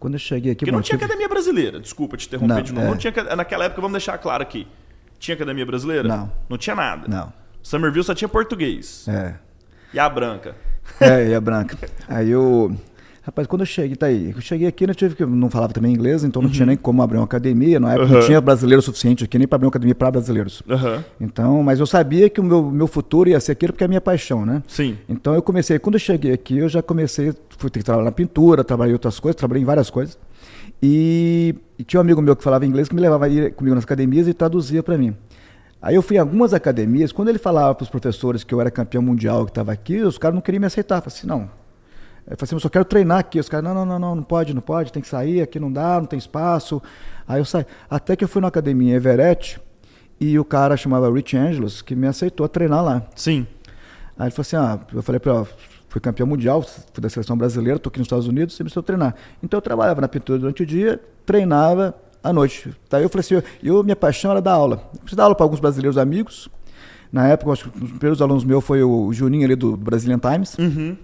[0.01, 0.61] Quando eu cheguei aqui...
[0.61, 2.87] Porque não tinha tive- academia brasileira, desculpa te interromper Não, de novo.
[2.87, 2.91] é.
[2.91, 4.66] Não tinha, naquela época, vamos deixar claro aqui.
[5.18, 6.09] Tinha academia brasileira?
[6.09, 6.33] Não.
[6.49, 7.07] Não tinha nada.
[7.09, 7.33] Não.
[7.62, 9.07] Somerville só tinha português.
[9.09, 9.35] É.
[9.93, 10.57] E a branca.
[11.01, 11.76] É, e a branca.
[12.09, 12.74] Aí eu.
[13.29, 14.33] Rapaz, quando eu cheguei, tá aí.
[14.35, 15.26] Eu cheguei aqui, eu tive que.
[15.26, 17.79] Não falava também inglês, então não tinha nem como abrir uma academia.
[17.79, 18.14] Na época Uhum.
[18.20, 20.62] não tinha brasileiro suficiente aqui, nem para abrir uma academia para brasileiros.
[20.66, 21.05] Aham.
[21.20, 23.89] Então, mas eu sabia que o meu, meu futuro ia ser aquilo porque é a
[23.89, 24.62] minha paixão, né?
[24.66, 24.97] Sim.
[25.07, 28.12] Então eu comecei, quando eu cheguei aqui, eu já comecei, fui ter que trabalhar na
[28.12, 30.18] pintura, trabalhei em outras coisas, trabalhei em várias coisas.
[30.83, 34.26] E, e tinha um amigo meu que falava inglês que me levava comigo nas academias
[34.26, 35.14] e traduzia para mim.
[35.83, 38.70] Aí eu fui em algumas academias, quando ele falava para os professores que eu era
[38.70, 41.03] campeão mundial que estava aqui, os caras não queriam me aceitar.
[41.03, 41.57] Falei assim, não.
[42.31, 43.39] Eu falei assim, eu só quero treinar aqui.
[43.41, 45.72] Os caras, não, não, não, não, não pode, não pode, tem que sair, aqui não
[45.72, 46.83] dá, não tem espaço.
[47.26, 47.64] Aí eu saí.
[47.89, 49.59] Até que eu fui na academia em Everett
[50.20, 53.03] e o cara chamava Rich Angelos, que me aceitou a treinar lá.
[53.16, 53.47] Sim.
[54.18, 55.47] Aí ele falou assim: ah, eu falei para ele,
[55.89, 58.83] fui campeão mundial, fui da seleção brasileira, tô aqui nos Estados Unidos, você me precisou
[58.83, 59.14] treinar.
[59.43, 62.70] Então eu trabalhava na pintura durante o dia, treinava à noite.
[62.91, 63.43] Daí eu falei assim: eu,
[63.76, 64.83] eu- minha paixão era dar aula.
[64.93, 66.49] Eu precisava dar aula para alguns brasileiros amigos.
[67.11, 70.18] Na época, acho que um dos primeiros alunos meus foi o Juninho ali do Brazilian
[70.18, 70.95] Times, Uhum.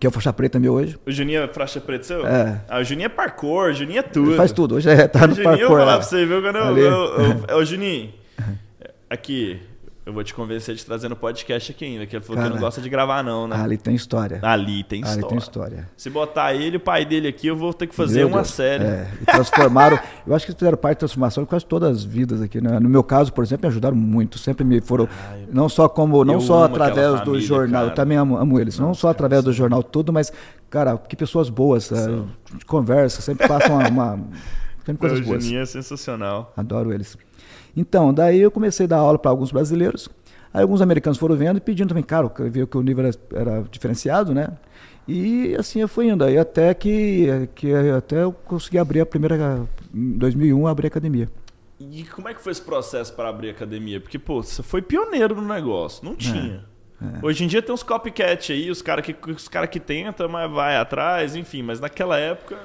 [0.00, 0.98] Que é o faixa preta meu hoje.
[1.06, 2.26] O Juninho é faixa preta seu?
[2.26, 2.60] É.
[2.68, 4.30] Ah, o Juninho é parkour, o Juninho é tudo.
[4.30, 5.78] Ele faz tudo, hoje é, tá O no Juninho, eu vou parkour.
[5.78, 5.98] falar lá.
[5.98, 6.42] pra você, viu?
[6.42, 8.12] Quando eu, eu, eu, Ô, Juninho,
[9.08, 9.60] aqui,
[10.04, 12.54] eu vou te convencer de trazer no podcast aqui ainda, que ele falou que Cara.
[12.54, 13.54] não gosta de gravar não, né?
[13.54, 14.40] Ali tem história.
[14.42, 15.20] Ali tem história.
[15.22, 15.88] Ali tem história.
[15.96, 18.38] Se botar ele e o pai dele aqui, eu vou ter que fazer Meu uma
[18.38, 18.50] Deus.
[18.50, 18.82] série.
[18.82, 19.96] É, e transformaram.
[20.26, 22.60] eu acho que fizeram parte da transformação de quase todas as vidas aqui.
[22.60, 22.80] Né?
[22.80, 24.38] No meu caso, por exemplo, me ajudaram muito.
[24.38, 25.08] Sempre me foram.
[25.52, 26.24] não só como.
[26.24, 27.82] Não só através do família, jornal.
[27.82, 27.92] cara.
[27.92, 28.80] Eu também amo, amo eles.
[28.80, 30.32] Não só através do jornal todo, mas,
[30.68, 31.92] cara, que pessoas boas.
[31.92, 32.06] é,
[32.66, 33.88] conversa, sempre passam uma.
[33.88, 34.18] uma
[34.84, 35.44] sempre coisas o boas.
[35.44, 36.52] Juninho é sensacional.
[36.56, 37.16] Adoro eles.
[37.76, 40.08] Então, daí eu comecei a dar aula para alguns brasileiros.
[40.52, 43.16] Aí alguns americanos foram vendo e pedindo também, cara, eu vi que o nível era,
[43.32, 44.48] era diferenciado, né?
[45.08, 46.24] E assim eu fui indo.
[46.24, 49.66] Aí até que, que até eu consegui abrir a primeira.
[49.94, 51.28] Em 2001, abri a academia.
[51.80, 54.00] E como é que foi esse processo para abrir a academia?
[54.00, 56.04] Porque, pô, você foi pioneiro no negócio.
[56.04, 56.64] Não tinha.
[57.20, 60.48] Hoje em dia tem uns copycat aí, os caras que, os cara que tentam, mas
[60.50, 61.62] vai atrás, enfim.
[61.62, 62.56] Mas naquela época,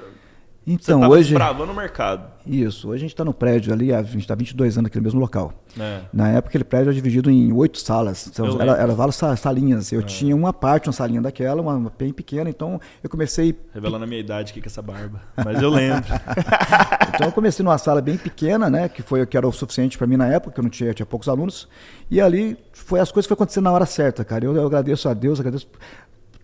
[0.70, 1.30] Então, tava hoje.
[1.30, 2.30] desbravando o mercado.
[2.46, 5.02] Isso, hoje a gente está no prédio ali, a gente está 22 anos aqui no
[5.04, 5.52] mesmo local.
[5.76, 6.02] né?
[6.12, 8.26] Na época, aquele prédio era dividido em oito salas.
[8.26, 9.92] Então, Eu era, era várias sa- salinhas.
[9.92, 12.48] Eu tinha uma parte, uma salinha daquela, uma, bem pequena.
[12.50, 15.20] Então, eu comecei Revelando a minha idade aqui com essa barba.
[15.44, 16.04] Mas eu lembro.
[17.18, 19.98] Então eu comecei numa sala bem pequena, né, que foi o que era o suficiente
[19.98, 21.68] para mim na época, que eu não tinha, tinha poucos alunos.
[22.08, 24.44] E ali foi as coisas que foram acontecendo na hora certa, cara.
[24.44, 25.66] Eu, eu agradeço a Deus, agradeço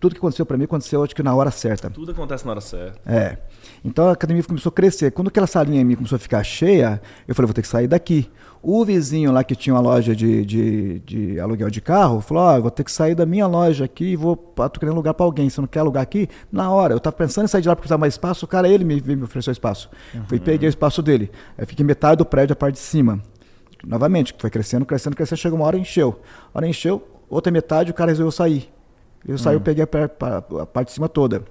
[0.05, 1.89] tudo que aconteceu para mim aconteceu acho que na hora certa.
[1.89, 2.99] Tudo acontece na hora certa.
[3.05, 3.39] É.
[3.83, 5.11] Então a academia começou a crescer.
[5.11, 8.29] Quando aquela salinha minha começou a ficar cheia, eu falei, vou ter que sair daqui.
[8.61, 12.55] O vizinho lá que tinha uma loja de, de, de aluguel de carro falou: Ó,
[12.57, 14.53] eu vou ter que sair da minha loja aqui e vou.
[14.59, 15.49] ah, tô querendo lugar para alguém.
[15.49, 16.27] Você não quer alugar aqui?
[16.51, 16.93] Na hora.
[16.93, 18.45] Eu tava pensando em sair de lá porque precisava mais espaço.
[18.45, 19.89] O cara, ele me, me ofereceu espaço.
[20.27, 21.31] Fui peguei o espaço dele.
[21.57, 23.21] Aí fiquei metade do prédio, a parte de cima.
[23.85, 25.37] Novamente, foi crescendo, crescendo, crescendo.
[25.37, 26.19] Chegou uma hora encheu.
[26.51, 28.74] A hora encheu, outra metade, o cara resolveu sair.
[29.27, 31.43] Eu saí, eu peguei a, a parte de cima toda.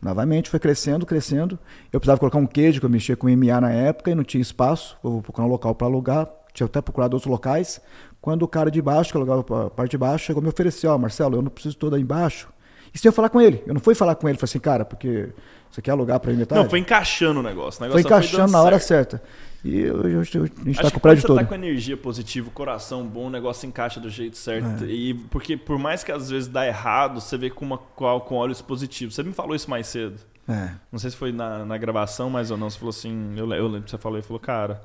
[0.00, 1.58] Novamente foi crescendo, crescendo.
[1.92, 4.42] Eu precisava colocar um queijo, que eu mexia com MA na época e não tinha
[4.42, 4.96] espaço.
[5.02, 6.28] Eu vou procurar um local para alugar.
[6.52, 7.80] Tinha até procurado outros locais.
[8.20, 10.90] Quando o cara de baixo, que alugava a parte de baixo, chegou e me ofereceu:
[10.90, 12.48] Ó, Marcelo, eu não preciso todo aí embaixo.
[12.94, 13.62] E sem eu falar com ele.
[13.66, 14.38] Eu não fui falar com ele.
[14.38, 15.28] Falei assim, cara, porque
[15.70, 16.62] você quer alugar para mim metade?
[16.62, 17.84] Não, foi encaixando o negócio.
[17.84, 19.18] O Foi negócio só encaixando dando na hora certo.
[19.18, 19.26] certa.
[19.64, 21.36] E eu, eu- eu- a gente Acho está que com o prédio você todo.
[21.38, 24.84] tá com energia positiva, coração bom, o negócio encaixa do jeito certo.
[24.84, 24.86] É.
[24.88, 28.62] E porque por mais que às vezes dá errado, você vê com, uma, com, olhos
[28.62, 29.14] positivos.
[29.14, 30.18] Você me falou isso mais cedo.
[30.48, 30.70] É.
[30.92, 32.70] Não sei se foi na, na gravação, mas ou não.
[32.70, 34.80] Você falou assim, eu, eu lembro que você falou, e falou, cara,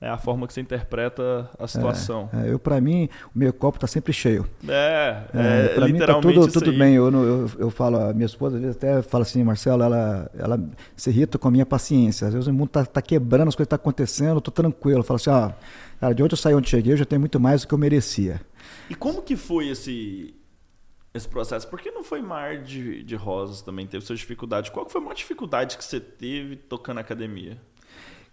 [0.00, 2.30] é a forma que você interpreta a situação.
[2.32, 4.48] É, eu, para mim, o meu copo está sempre cheio.
[4.66, 6.94] É, É, é, pra mim tá tudo, tudo bem.
[6.94, 10.58] Eu, eu, eu falo, a minha esposa às vezes até fala assim, Marcelo, ela, ela
[10.96, 12.28] se irrita com a minha paciência.
[12.28, 15.00] Às vezes o mundo tá, tá quebrando, as coisas estão acontecendo, eu tô tranquilo.
[15.00, 15.50] Eu falo assim, ó,
[16.00, 17.78] cara, de onde eu saí onde cheguei, eu já tenho muito mais do que eu
[17.78, 18.40] merecia.
[18.88, 20.34] E como que foi esse,
[21.12, 21.68] esse processo?
[21.68, 24.70] Porque não foi mar de, de rosas também, teve suas dificuldades.
[24.70, 27.58] Qual que foi a maior dificuldade que você teve tocando academia?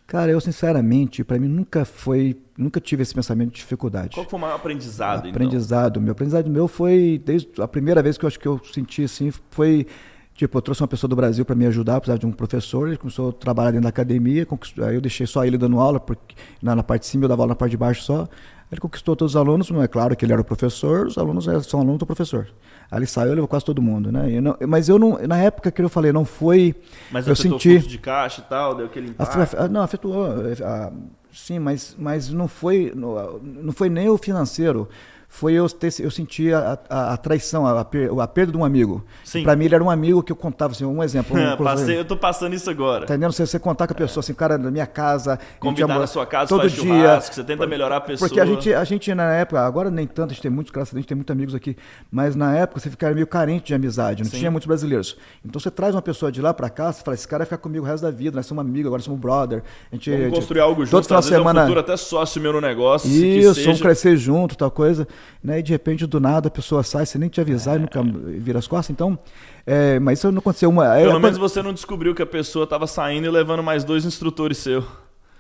[0.08, 4.16] Cara, eu sinceramente, para mim nunca foi, nunca tive esse pensamento de dificuldade.
[4.16, 5.32] Qual foi o maior aprendizado, então?
[5.32, 6.00] aprendizado.
[6.00, 9.32] Meu aprendizado meu foi desde a primeira vez que eu acho que eu senti assim
[9.52, 9.86] foi
[10.34, 12.96] tipo eu trouxe uma pessoa do Brasil para me ajudar, precisava de um professor, ele
[12.96, 14.48] começou a trabalhar dentro da academia,
[14.88, 17.42] aí eu deixei só ele dando aula porque na, na parte de cima eu dava
[17.42, 18.30] aula na parte de baixo só.
[18.72, 21.48] Ele conquistou todos os alunos, mas é claro que ele era o professor, os alunos
[21.48, 22.50] é, são alunos do professor.
[22.92, 24.30] Ali saiu, levou quase todo mundo, né?
[24.30, 26.76] Eu não, mas eu não, na época que eu falei, não foi.
[27.10, 27.72] Mas eu senti.
[27.72, 29.40] fluxo de caixa e tal, deu aquele impacto.
[29.40, 30.26] Afetou, não, afetou.
[30.66, 30.92] A,
[31.34, 34.90] sim, mas, mas não foi, não, não foi nem o financeiro
[35.30, 39.06] foi eu, ter, eu sentir a, a, a traição, a, a, perda de um amigo.
[39.44, 41.38] Para mim, ele era um amigo que eu contava, assim, um exemplo.
[41.48, 43.04] Um, Passei, eu tô passando isso agora.
[43.04, 43.32] Entendendo?
[43.32, 45.40] Você, você contar com a pessoa, assim, cara, na minha casa.
[45.60, 47.20] Convidar na sua casa, todo dia.
[47.20, 48.28] Você tenta melhorar a pessoa.
[48.28, 50.94] Porque a gente, a gente, na época, agora nem tanto, a gente tem muitos, graças
[50.94, 51.76] a Deus, tem muitos amigos aqui,
[52.12, 54.38] mas na época você ficava meio carente de amizade, não Sim.
[54.38, 55.18] tinha muitos brasileiros.
[55.46, 57.58] Então você traz uma pessoa de lá para cá, você fala, esse cara vai ficar
[57.58, 59.64] comigo o resto da vida, nós somos amigos, agora somos brother.
[59.92, 61.62] A gente, Vamos construir algo junto, todo final semana.
[61.62, 63.10] É um futuro até sócio meu no negócio.
[63.10, 65.08] Isso, vamos crescer junto, tal coisa.
[65.44, 65.60] Né?
[65.60, 67.78] E de repente do nada a pessoa sai sem nem te avisar é.
[67.78, 68.02] e nunca
[68.40, 68.92] vira as costas.
[68.92, 69.18] Então,
[69.66, 70.98] é, mas isso não aconteceu uma.
[70.98, 73.84] É, Pelo é, menos você não descobriu que a pessoa estava saindo e levando mais
[73.84, 74.86] dois instrutores seus.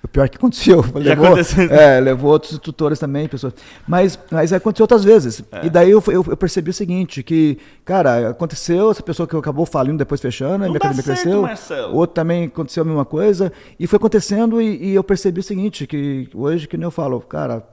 [0.04, 0.84] O pior que aconteceu.
[0.96, 1.38] Levou,
[1.70, 3.54] é, levou outros instrutores também, pessoas.
[3.88, 5.44] Mas, mas aconteceu outras vezes.
[5.52, 5.66] É.
[5.66, 9.66] E daí eu, eu, eu, percebi o seguinte, que, cara, aconteceu, essa pessoa que acabou
[9.66, 11.42] falindo, depois fechando, a minha academia cresceu.
[11.42, 11.96] Marcelo.
[11.96, 13.52] Outro também aconteceu a mesma coisa.
[13.80, 17.20] E foi acontecendo e, e eu percebi o seguinte, que hoje, que nem eu falo,
[17.20, 17.64] cara,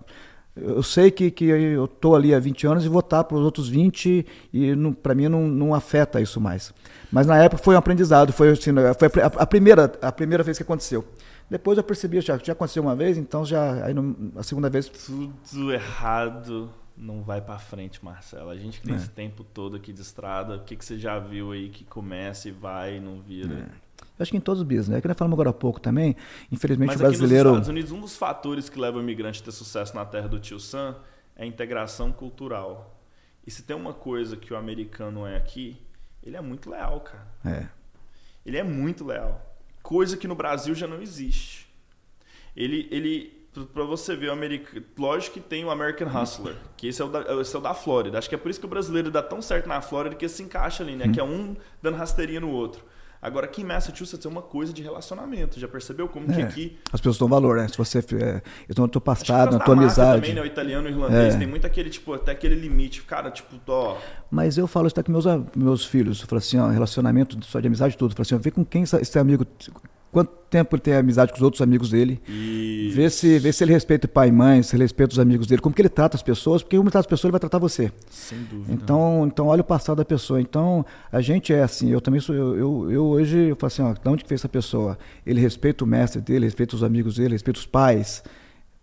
[0.56, 3.42] eu sei que, que eu estou ali há 20 anos e vou estar para os
[3.42, 6.72] outros 20 e para mim não, não afeta isso mais.
[7.10, 10.56] Mas na época foi um aprendizado, foi, assim, foi a, a, primeira, a primeira vez
[10.56, 11.04] que aconteceu.
[11.50, 13.94] Depois eu percebi, já, já aconteceu uma vez, então já aí
[14.36, 14.88] a segunda vez...
[14.88, 18.50] Tudo errado não vai para frente, Marcelo.
[18.50, 18.98] A gente que tem é.
[18.98, 22.48] esse tempo todo aqui de estrada, o que, que você já viu aí que começa
[22.48, 23.54] e vai e não vira?
[23.54, 23.83] É.
[24.00, 25.00] Eu acho que em todos os business, né?
[25.00, 26.16] Que nós falamos agora há pouco também,
[26.50, 27.48] infelizmente Mas o brasileiro...
[27.50, 30.28] nos Estados Unidos, um dos fatores que leva o imigrante a ter sucesso na terra
[30.28, 30.96] do tio Sam
[31.36, 33.00] é a integração cultural.
[33.46, 35.76] E se tem uma coisa que o americano é aqui,
[36.22, 37.26] ele é muito leal, cara.
[37.44, 37.66] É.
[38.46, 39.56] Ele é muito leal.
[39.82, 41.68] Coisa que no Brasil já não existe.
[42.56, 47.00] Ele, ele para você ver o americano, lógico que tem o American Hustler, que esse
[47.00, 48.18] é, o da, esse é o da Flórida.
[48.18, 50.42] Acho que é por isso que o brasileiro dá tão certo na Flórida que se
[50.42, 51.06] encaixa ali, né?
[51.06, 51.12] Hum.
[51.12, 52.84] Que é um dando rasteirinha no outro.
[53.24, 55.58] Agora, aqui em Massachusetts é uma coisa de relacionamento.
[55.58, 56.34] Já percebeu como é.
[56.34, 56.78] que aqui.
[56.92, 57.66] As pessoas dão valor, né?
[57.68, 58.00] Se você.
[58.20, 58.42] É,
[58.78, 60.20] na tua passado, na tua amizade.
[60.20, 60.42] também, né?
[60.42, 61.34] O italiano e o irlandês.
[61.34, 61.38] É.
[61.38, 63.02] Tem muito aquele, tipo, até aquele limite.
[63.04, 63.96] Cara, tipo, ó.
[64.30, 65.24] Mas eu falo isso até com meus,
[65.56, 66.20] meus filhos.
[66.20, 68.10] Eu falo assim, ó, relacionamento só de amizade, tudo.
[68.10, 69.46] Eu falo assim, ó, vê com quem esse amigo
[70.14, 72.20] quanto tempo ele tem amizade com os outros amigos dele.
[72.28, 72.96] Isso.
[72.96, 75.48] Vê se, vê se ele respeita o pai e mãe, se ele respeita os amigos
[75.48, 77.40] dele, como que ele trata as pessoas, porque como ele trata as pessoas, ele vai
[77.40, 77.90] tratar você.
[78.08, 78.72] Sem dúvida.
[78.72, 80.40] Então, então olha o passado da pessoa.
[80.40, 83.82] Então, a gente é assim, eu também sou, eu, eu, eu hoje, eu falo assim,
[83.82, 84.96] ó, de onde que fez essa pessoa?
[85.26, 88.22] Ele respeita o mestre dele, respeita os amigos dele, respeita os pais,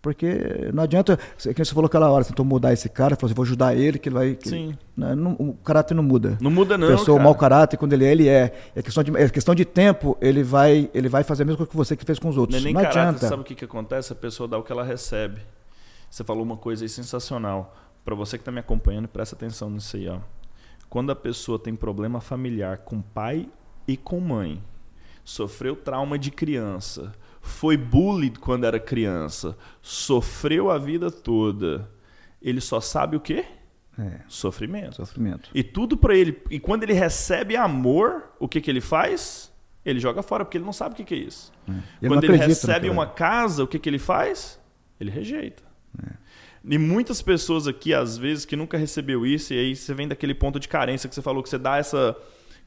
[0.02, 3.36] porque não adianta, que você falou aquela hora, você tentou mudar esse cara, falou assim,
[3.36, 4.36] vou ajudar ele, que ele vai.
[4.36, 4.78] Que, Sim.
[4.97, 6.39] Né, não, o caráter não muda.
[6.41, 6.88] Não muda, não.
[6.88, 8.72] A pessoa, o mau caráter, quando ele é, ele é.
[8.76, 11.70] É questão de, é questão de tempo, ele vai, ele vai fazer a mesma coisa
[11.70, 12.56] que você que fez com os outros.
[12.56, 13.28] Não, é nem não caráter, adianta.
[13.28, 14.12] Sabe o que, que acontece?
[14.12, 15.39] A pessoa dá o que ela recebe.
[16.10, 17.76] Você falou uma coisa aí sensacional.
[18.04, 20.10] Para você que está me acompanhando, presta atenção nisso aí.
[20.10, 20.18] Ó.
[20.89, 23.47] Quando a pessoa tem problema familiar com pai
[23.88, 24.64] e com mãe,
[25.24, 27.12] sofreu trauma de criança
[27.42, 31.89] foi bullied quando era criança, sofreu a vida toda,
[32.42, 33.46] ele só sabe o quê?
[33.98, 34.22] É.
[34.28, 34.96] Sofrimento.
[34.96, 35.50] Sofrimento.
[35.54, 36.42] E tudo para ele.
[36.50, 39.52] E quando ele recebe amor, o que, que ele faz?
[39.84, 41.52] Ele joga fora, porque ele não sabe o que, que é isso.
[42.02, 42.08] É.
[42.08, 44.60] Quando ele recebe uma casa, o que, que ele faz?
[45.00, 45.64] Ele rejeita.
[46.02, 46.12] É.
[46.64, 50.36] E muitas pessoas aqui, às vezes, que nunca recebeu isso, e aí você vem daquele
[50.36, 52.16] ponto de carência que você falou, que você dá essa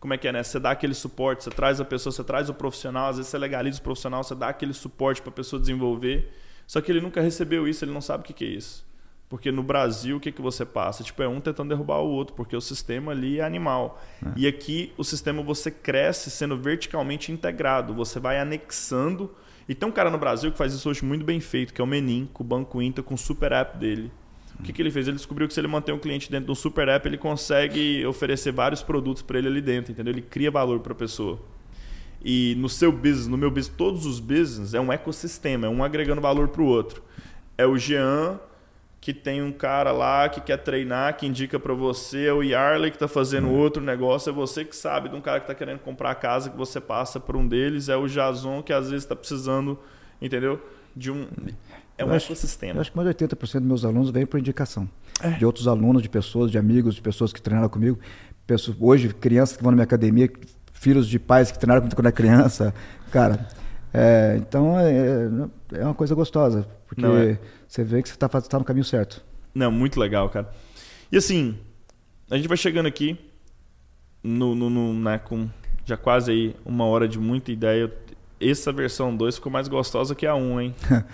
[0.04, 0.42] como é que é, né?
[0.42, 3.38] Você dá aquele suporte, você traz a pessoa, você traz o profissional, às vezes você
[3.38, 6.30] legaliza o profissional, você dá aquele suporte para a pessoa desenvolver.
[6.66, 8.86] Só que ele nunca recebeu isso, ele não sabe o que, que é isso.
[9.30, 11.02] Porque no Brasil, o que, que você passa?
[11.02, 13.98] Tipo, é um tentando derrubar o outro, porque o sistema ali é animal.
[14.22, 14.32] É.
[14.36, 17.94] E aqui, o sistema você cresce sendo verticalmente integrado.
[17.94, 19.34] Você vai anexando.
[19.66, 21.84] E tem um cara no Brasil que faz isso hoje muito bem feito, que é
[21.84, 24.12] o Menin, com o Banco Inter, com o super app dele.
[24.58, 25.08] O que, que ele fez?
[25.08, 28.52] Ele descobriu que se ele mantém um cliente dentro do super app, ele consegue oferecer
[28.52, 30.12] vários produtos para ele ali dentro, entendeu?
[30.12, 31.40] Ele cria valor para a pessoa.
[32.24, 35.84] E no seu business, no meu business, todos os business é um ecossistema, é um
[35.84, 37.02] agregando valor para o outro.
[37.58, 38.40] É o Jean
[39.04, 42.90] que tem um cara lá que quer treinar, que indica para você, é o Yarley
[42.90, 43.58] que está fazendo uhum.
[43.58, 46.48] outro negócio, é você que sabe de um cara que está querendo comprar a casa
[46.48, 49.78] que você passa para um deles, é o Jason que às vezes está precisando,
[50.22, 50.58] entendeu?
[50.96, 51.28] De um
[51.96, 52.72] é um eu ecossistema.
[52.72, 54.88] Acho, eu acho que mais de 80% dos meus alunos vêm por indicação.
[55.22, 55.30] É.
[55.30, 57.98] De outros alunos, de pessoas, de amigos, de pessoas que treinaram comigo.
[58.46, 60.28] Pessoas, hoje, crianças que vão na minha academia,
[60.72, 62.74] filhos de pais que treinaram comigo quando era criança.
[63.10, 63.48] Cara,
[63.92, 65.28] é, então é,
[65.72, 66.66] é, uma coisa gostosa.
[66.86, 67.38] Porque Não, é.
[67.66, 69.24] você vê que você está tá no caminho certo.
[69.54, 70.50] Não, muito legal, cara.
[71.12, 71.56] E assim,
[72.28, 73.16] a gente vai chegando aqui
[74.22, 75.48] no, no, no né, com
[75.84, 77.92] já quase aí uma hora de muita ideia.
[78.40, 80.74] Essa versão 2 ficou mais gostosa que a 1, um, hein?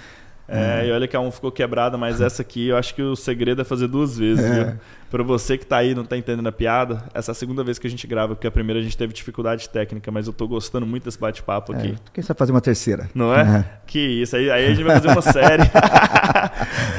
[0.53, 3.15] É, e olha que a um ficou quebrada, mas essa aqui eu acho que o
[3.15, 4.65] segredo é fazer duas vezes, É.
[4.65, 4.75] viu?
[5.11, 7.65] Pra você que tá aí e não tá entendendo a piada, essa é a segunda
[7.65, 10.33] vez que a gente grava, porque a primeira a gente teve dificuldade técnica, mas eu
[10.33, 11.89] tô gostando muito desse bate-papo aqui.
[11.89, 13.11] É, quem sabe fazer uma terceira?
[13.13, 13.65] Não é?
[13.89, 15.63] Que isso, aí, aí a gente vai fazer uma série.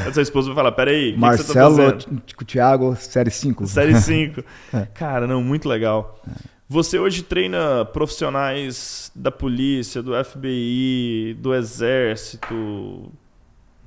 [0.08, 2.22] a sua esposa vai falar, peraí, que, que você tá Marcelo, fazendo?
[2.22, 3.66] T- Thiago, série 5.
[3.68, 4.44] Série 5.
[4.74, 4.88] É.
[4.94, 6.22] Cara, não, muito legal.
[6.68, 13.12] Você hoje treina profissionais da polícia, do FBI, do exército.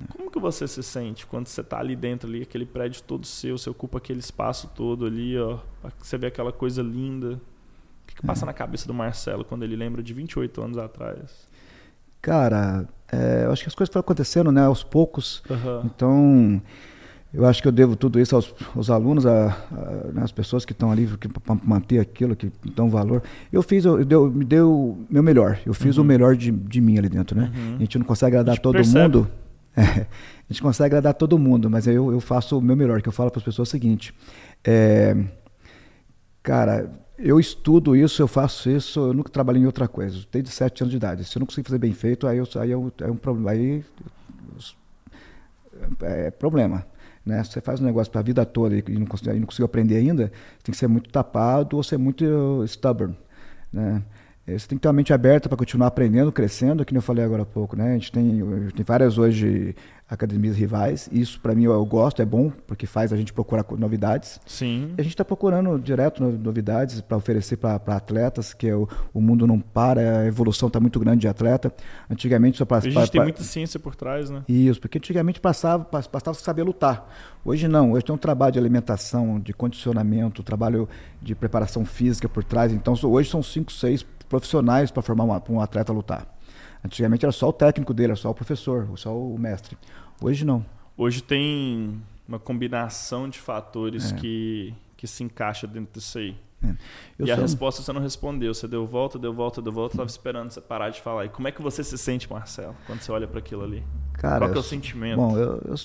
[0.09, 3.57] Como que você se sente quando você tá ali dentro, ali, aquele prédio todo seu,
[3.57, 5.59] você ocupa aquele espaço todo ali, ó,
[5.99, 7.33] você vê aquela coisa linda.
[7.33, 8.27] O que, que É.
[8.27, 11.47] passa na cabeça do Marcelo quando ele lembra de 28 anos atrás?
[12.21, 15.43] Cara, é, eu acho que as coisas foram acontecendo, né, aos poucos.
[15.49, 15.83] Aham.
[15.85, 16.61] Então,
[17.33, 19.55] eu acho que eu devo tudo isso aos, aos alunos, a-
[20.13, 21.07] né, às pessoas que estão ali
[21.43, 23.21] para manter aquilo, que dão valor.
[23.51, 25.59] Eu fiz, eu, deu, me deu o meu melhor.
[25.65, 26.03] Eu fiz Uhum.
[26.03, 27.51] o melhor de, de mim ali dentro, né?
[27.55, 27.75] Uhum.
[27.75, 29.03] A gente não consegue agradar todo percebe.
[29.17, 29.31] mundo.
[29.75, 29.81] É,
[30.49, 33.13] a gente consegue agradar todo mundo, mas eu, eu faço o meu melhor, que eu
[33.13, 34.13] falo para as pessoas o seguinte.
[34.63, 35.15] é,
[36.41, 40.83] cara, eu estudo isso, eu faço isso, eu nunca trabalhei em outra coisa, desde sete
[40.83, 41.23] anos de idade.
[41.23, 43.51] Se eu não consigo fazer bem feito, aí, eu, aí é, um, é um problema.
[43.51, 43.83] Aí
[46.01, 46.85] é problema.
[47.25, 47.43] Né?
[47.43, 49.95] Você faz um negócio para a vida toda e não, conseguiu, e não conseguiu aprender
[49.97, 50.31] ainda,
[50.63, 53.17] tem que ser muito tapado ou ser muito stubborn.
[53.71, 54.03] Né?
[54.47, 57.23] Eh, Você tem que ter uma mente aberta para continuar aprendendo, crescendo, que eu falei
[57.25, 57.75] agora há pouco.
[57.75, 57.91] Né?
[57.91, 58.41] A gente tem,
[58.75, 59.75] tem várias hoje
[60.07, 63.65] academias rivais, isso para mim eu, eu gosto, é bom, porque faz a gente procurar
[63.75, 64.39] novidades.
[64.45, 64.91] Sim.
[64.95, 68.87] E a gente está procurando direto no- novidades para oferecer para atletas, que é o,
[69.11, 71.73] o mundo não para, a evolução está muito grande de atleta.
[72.07, 72.91] Antigamente só A passava.
[72.99, 74.43] gente tem muita ciência por trás, né?
[74.47, 77.11] Isso, porque antigamente passava, pass- bastava saber lutar.
[77.43, 80.87] Hoje não, hoje tem um trabalho de alimentação, de condicionamento, trabalho
[81.19, 82.71] de preparação física por trás.
[82.71, 86.27] Então hoje são cinco, seis profissionais para formar uma- um atleta lutar.
[86.83, 89.77] Antigamente era só o técnico dele, era só o professor, só o mestre.
[90.21, 90.65] Hoje não.
[90.97, 94.15] Hoje tem uma combinação de fatores É.
[94.15, 96.35] que, que se encaixa dentro disso aí.
[97.19, 98.51] Eu e a resposta você não respondeu.
[98.53, 99.93] Você deu volta, deu volta, deu volta.
[99.93, 101.25] Eu tava esperando você parar de falar.
[101.25, 103.83] E como é que você se sente, Marcelo, quando você olha para aquilo ali?
[104.13, 105.17] Cara, Qual é o sentimento?
[105.17, 105.75] Bom, eu, eu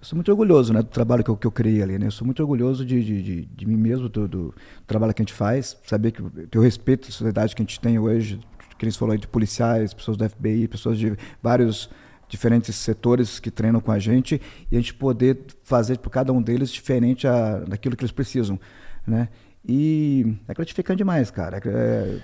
[0.00, 1.98] eu sou muito orgulhoso né, do trabalho que eu, que eu criei ali.
[1.98, 2.06] Né?
[2.06, 4.54] Eu sou muito orgulhoso de, de, de, de mim mesmo, do, do
[4.86, 5.76] trabalho que a gente faz.
[5.84, 6.22] Saber que,
[6.56, 8.38] eu respeito a sociedade que a gente tem hoje,
[8.78, 11.90] que eles falou aí de policiais, pessoas do FBI, pessoas de vários
[12.28, 14.40] diferentes setores que treinam com a gente
[14.70, 18.60] e a gente poder fazer para cada um deles diferente a, daquilo que eles precisam,
[19.06, 19.28] né?
[19.66, 21.60] E é gratificante demais, cara.
[21.64, 22.20] É,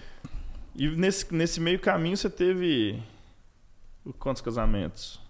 [0.77, 3.03] E nesse, nesse meio caminho você teve
[4.19, 5.24] quantos casamentos?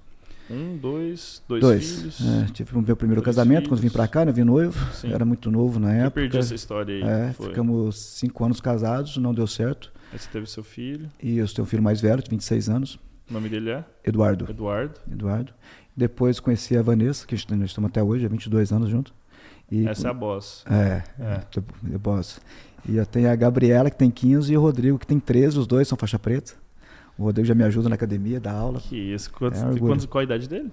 [0.50, 1.92] Um, dois, dois, dois.
[1.96, 2.20] filhos?
[2.20, 3.92] É, tive o meu primeiro Dois casamento quando vim filhos.
[3.96, 4.32] para cá, né?
[4.32, 4.78] Vim noivo.
[4.94, 5.12] Sim.
[5.12, 6.10] Era muito novo na Eu época.
[6.20, 7.02] perdi essa história aí.
[7.02, 9.90] É, ficamos cinco anos casados, não deu certo.
[10.12, 11.08] Aí você teve seu filho.
[11.22, 14.46] E eu tenho um filho mais velho, de 26 anos, O nome dele é Eduardo.
[14.50, 15.00] Eduardo.
[15.10, 15.52] Eduardo.
[15.96, 19.14] Depois conheci a Vanessa, que nós estamos até hoje, há 22 anos juntos.
[19.70, 20.62] E, Essa é a boss.
[20.70, 21.24] É, É.
[21.24, 21.36] é.
[21.90, 22.38] The Boss.
[22.86, 25.66] E eu tenho a Gabriela, que tem 15, e o Rodrigo, que tem 13, os
[25.66, 26.52] dois são faixa preta.
[27.16, 28.80] O Rodrigo já me ajuda na academia, dá aula.
[28.80, 29.30] Que isso.
[29.32, 29.86] Quantos, É orgulho.
[29.92, 30.70] quantos, qual a idade dele?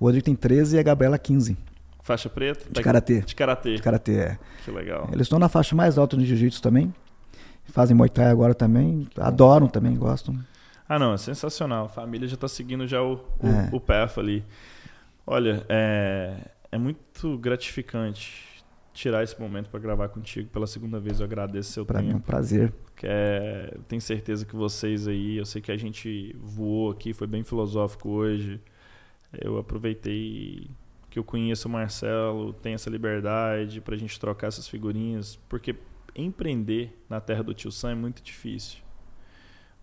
[0.00, 1.56] O Rodrigo tem 13 e a Gabriela 15.
[2.02, 2.64] Faixa preta?
[2.70, 3.20] De karatê.
[3.20, 3.74] De karatê.
[3.76, 4.38] De karatê, é.
[4.64, 5.08] Que legal.
[5.12, 6.92] Eles estão na faixa mais alta no jiu-jitsu também.
[7.66, 9.06] Fazem Muay Thai agora também.
[9.18, 10.36] Adoram também, gostam.
[10.88, 11.86] Ah, não, é sensacional.
[11.86, 13.68] A família já tá seguindo já o, o, É.
[13.72, 14.44] o path ali.
[15.26, 16.34] Olha, é,
[16.72, 18.44] é muito gratificante
[18.92, 21.20] tirar esse momento para gravar contigo pela segunda vez.
[21.20, 22.26] Eu agradeço seu Para mim é um tempo.
[22.26, 22.72] prazer.
[22.96, 27.26] Que é, tenho certeza que vocês aí, eu sei que a gente voou aqui, foi
[27.26, 28.60] bem filosófico hoje.
[29.40, 30.70] Eu aproveitei
[31.08, 35.74] que eu conheço o Marcelo, tenho essa liberdade pra gente trocar essas figurinhas, porque
[36.14, 38.78] empreender na terra do tio Sam é muito difícil.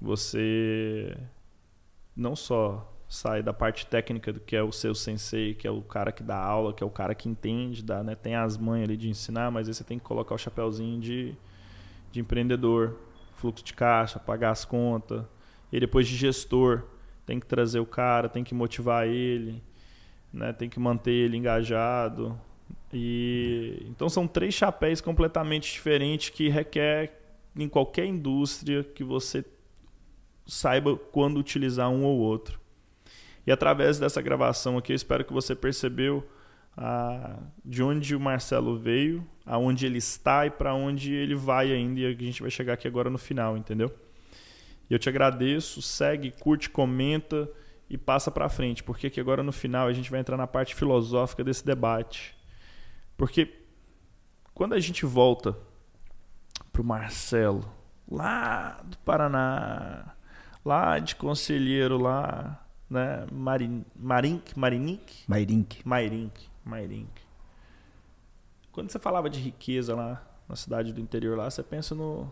[0.01, 1.15] Você
[2.15, 5.81] não só sai da parte técnica do que é o seu sensei, que é o
[5.81, 8.87] cara que dá aula, que é o cara que entende, dá, né, tem as manhas
[8.87, 11.35] ali de ensinar, mas aí você tem que colocar o chapéuzinho de,
[12.11, 12.97] de empreendedor,
[13.33, 15.25] fluxo de caixa, pagar as contas,
[15.71, 16.83] e depois de gestor,
[17.25, 19.59] tem que trazer o cara, tem que motivar ele,
[20.31, 22.39] né, tem que manter ele engajado.
[22.93, 27.19] E então são três chapéus completamente diferentes que requer
[27.55, 29.43] em qualquer indústria que você
[30.45, 32.59] saiba quando utilizar um ou outro.
[33.49, 36.23] E através dessa gravação aqui, eu espero que você percebeu
[36.77, 41.99] ah, de onde o Marcelo veio, aonde ele está e para onde ele vai ainda.
[41.99, 43.91] E a gente vai chegar aqui agora no final, entendeu?
[44.87, 47.49] E eu te agradeço, segue, curte, comenta
[47.89, 50.75] e passa para frente, porque aqui agora no final a gente vai entrar na parte
[50.75, 52.37] filosófica desse debate.
[53.17, 53.51] Porque
[54.53, 55.57] quando a gente volta
[56.71, 57.67] pro Marcelo,
[58.07, 60.13] lá do Paraná,
[60.63, 63.25] lá de Conselheiro lá, né?
[63.31, 65.23] Marin, Marink, Marinic?
[65.27, 65.87] Mairink.
[65.87, 67.21] Mairink, Mairink.
[68.71, 72.31] Quando você falava de riqueza lá na cidade do interior lá, você pensa no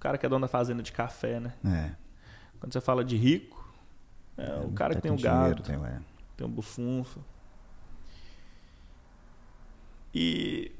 [0.00, 1.54] cara que é dono da fazenda de café, né?
[1.64, 1.94] É.
[2.58, 3.62] Quando você fala de rico,
[4.36, 6.00] é, o cara Tá que tem o gado, dinheiro, tem, é.
[6.36, 7.20] tem um bufunfa.
[10.14, 10.72] E,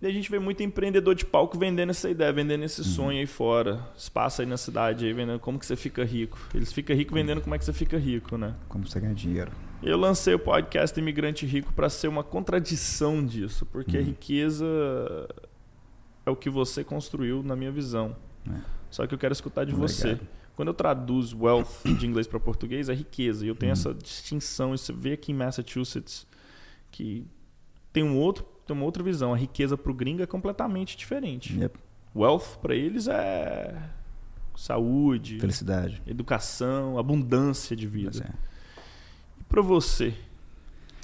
[0.00, 3.26] e a gente vê muito empreendedor de palco vendendo essa ideia, vendendo esse sonho aí
[3.26, 3.84] fora.
[3.96, 6.38] Espaço aí na cidade, aí vendendo como que você fica rico.
[6.54, 8.54] Eles ficam ricos vendendo como é que você fica rico, né?
[8.68, 9.50] Como você ganha dinheiro.
[9.82, 14.66] Eu lancei o podcast Imigrante Rico para ser uma contradição disso, porque a riqueza
[16.26, 18.16] é o que você construiu, na minha visão.
[18.48, 18.58] É.
[18.90, 19.96] Só que eu quero escutar de Obrigado.
[19.96, 20.20] você.
[20.54, 23.44] Quando eu traduzo wealth de inglês para português, é riqueza.
[23.44, 24.74] E eu tenho essa distinção.
[24.74, 26.26] E você vê aqui em Massachusetts
[26.90, 27.24] que
[27.92, 29.32] tem, um outro, tem uma outra visão.
[29.32, 31.58] A riqueza para o gringo é completamente diferente.
[31.58, 31.78] Yep.
[32.14, 33.74] Wealth para eles é
[34.54, 36.02] saúde, Felicidade.
[36.06, 38.24] educação, abundância de vida.
[38.24, 38.80] É.
[39.40, 40.14] E para você, o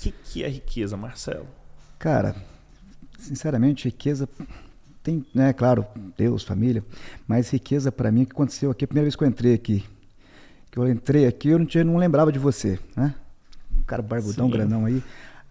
[0.03, 1.47] que, que é riqueza, Marcelo?
[1.99, 2.35] Cara,
[3.19, 4.29] sinceramente, riqueza
[5.03, 5.87] tem, né, claro,
[6.17, 6.85] Deus, família,
[7.29, 9.85] mas riqueza para mim, o que aconteceu aqui, a primeira vez que eu entrei aqui,
[10.71, 13.15] que eu entrei aqui, eu não, tinha, não lembrava de você, né?
[13.79, 14.53] Um cara barbudão, Sim.
[14.53, 15.03] grandão aí.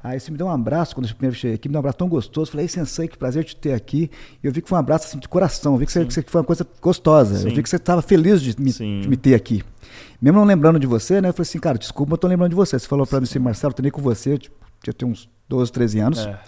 [0.04, 1.98] Aí você me deu um abraço quando eu primeiro cheguei aqui, me deu um abraço
[1.98, 2.52] tão gostoso.
[2.52, 4.12] Falei, "Ei, Sensei, que prazer te ter aqui.
[4.44, 6.30] E eu vi que foi um abraço assim, de coração, eu vi que, você, que
[6.30, 7.38] foi uma coisa gostosa.
[7.38, 7.48] Sim.
[7.48, 9.64] Eu vi que você estava feliz de me, de me ter aqui.
[10.22, 11.30] Mesmo não lembrando de você, né?
[11.30, 12.78] Eu falei assim, cara, desculpa, mas eu tô lembrando de você.
[12.78, 14.38] Você falou para mim assim, Marcelo, eu treinei com você,
[14.86, 16.20] eu tenho uns 12, 13 anos.
[16.20, 16.40] É,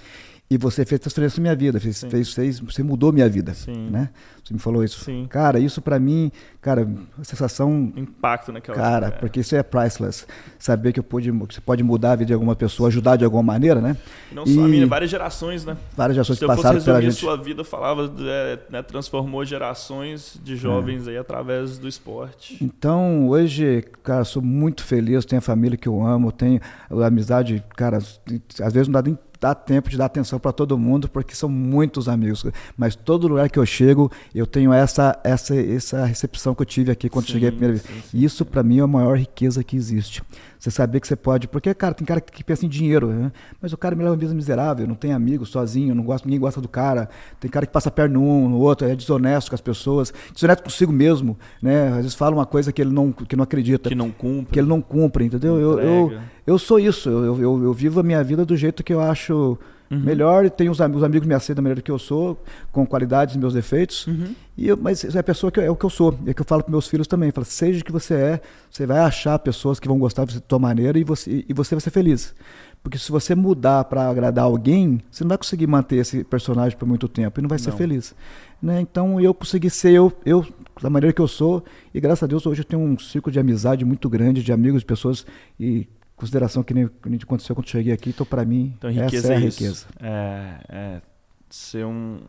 [0.47, 2.09] E você fez transferência na minha vida, fez, Sim.
[2.09, 3.89] fez, fez- você mudou minha vida, Sim.
[3.89, 4.09] né?
[4.43, 5.03] Você me falou isso.
[5.03, 5.25] Sim.
[5.27, 6.31] Cara, isso pra mim,
[6.61, 9.09] cara, uma sensação, impacto naquela cara, é.
[9.09, 10.27] porque isso é priceless.
[10.59, 13.41] Saber que eu pude, você pode mudar a vida de alguma pessoa, ajudar de alguma
[13.41, 13.97] maneira, né?
[14.31, 15.75] Não só a E minha, várias gerações, né?
[15.97, 17.19] várias gerações Se que eu fosse passaram pela resumir a gente.
[17.19, 22.63] sua vida, eu falava, é, né, transformou gerações de jovens aí através do esporte.
[22.63, 27.63] Então, hoje, cara, sou muito feliz, tenho a família que eu amo, tenho a amizade,
[27.75, 31.35] cara, às vezes não dá nem dá tempo de dar atenção para todo mundo, porque
[31.35, 32.45] são muitos amigos,
[32.77, 36.91] mas todo lugar que eu chego, eu tenho essa essa essa recepção que eu tive
[36.91, 37.85] aqui quando Sim, cheguei a primeira vez.
[37.85, 40.23] sim, sim, isso para mim é a maior riqueza que existe.
[40.59, 43.31] Você saber que você pode, porque cara, tem cara que pensa em dinheiro, né?
[43.61, 46.39] mas o cara me leva uma vida miserável, não tem amigo, sozinho, não gosta, ninguém
[46.39, 47.09] gosta do cara.
[47.39, 50.63] Tem cara que passa a perna num, no outro, é desonesto com as pessoas, desonesto
[50.63, 51.89] consigo mesmo, né?
[51.89, 54.53] Às vezes fala uma coisa que ele não que não acredita Que não cumpre.
[54.53, 55.59] que ele não cumpre, entendeu?
[55.59, 58.93] Eu, eu, eu sou isso, eu, eu, eu vivo a minha vida do jeito que
[58.93, 59.57] eu acho
[59.91, 59.99] Uhum.
[59.99, 63.35] melhor, e tenho os, os amigos me aceitam da maneira que eu sou, com qualidades
[63.35, 64.33] e meus defeitos, Uhum.
[64.57, 66.33] e eu, mas é a pessoa que eu- é o que eu sou, é o
[66.33, 68.97] que eu falo para meus filhos também, falo, seja o que você é, você vai
[68.99, 72.33] achar pessoas que vão gostar de tua maneira e você, e você vai ser feliz.
[72.81, 76.87] Porque se você mudar para agradar alguém, você não vai conseguir manter esse personagem por
[76.87, 77.77] muito tempo e não vai ser Não.
[77.77, 78.13] feliz.
[78.61, 78.79] Né?
[78.81, 80.45] Então eu consegui ser eu, eu
[80.81, 81.63] da maneira que eu sou,
[81.93, 84.81] e graças a Deus hoje eu tenho um círculo de amizade muito grande, de amigos,
[84.81, 85.25] de pessoas,
[85.59, 88.89] e consideração que nem, que nem aconteceu quando eu cheguei aqui, então para mim Então,
[88.89, 89.87] riqueza essa é a é riqueza.
[89.99, 91.01] É, é
[91.49, 92.19] ser um,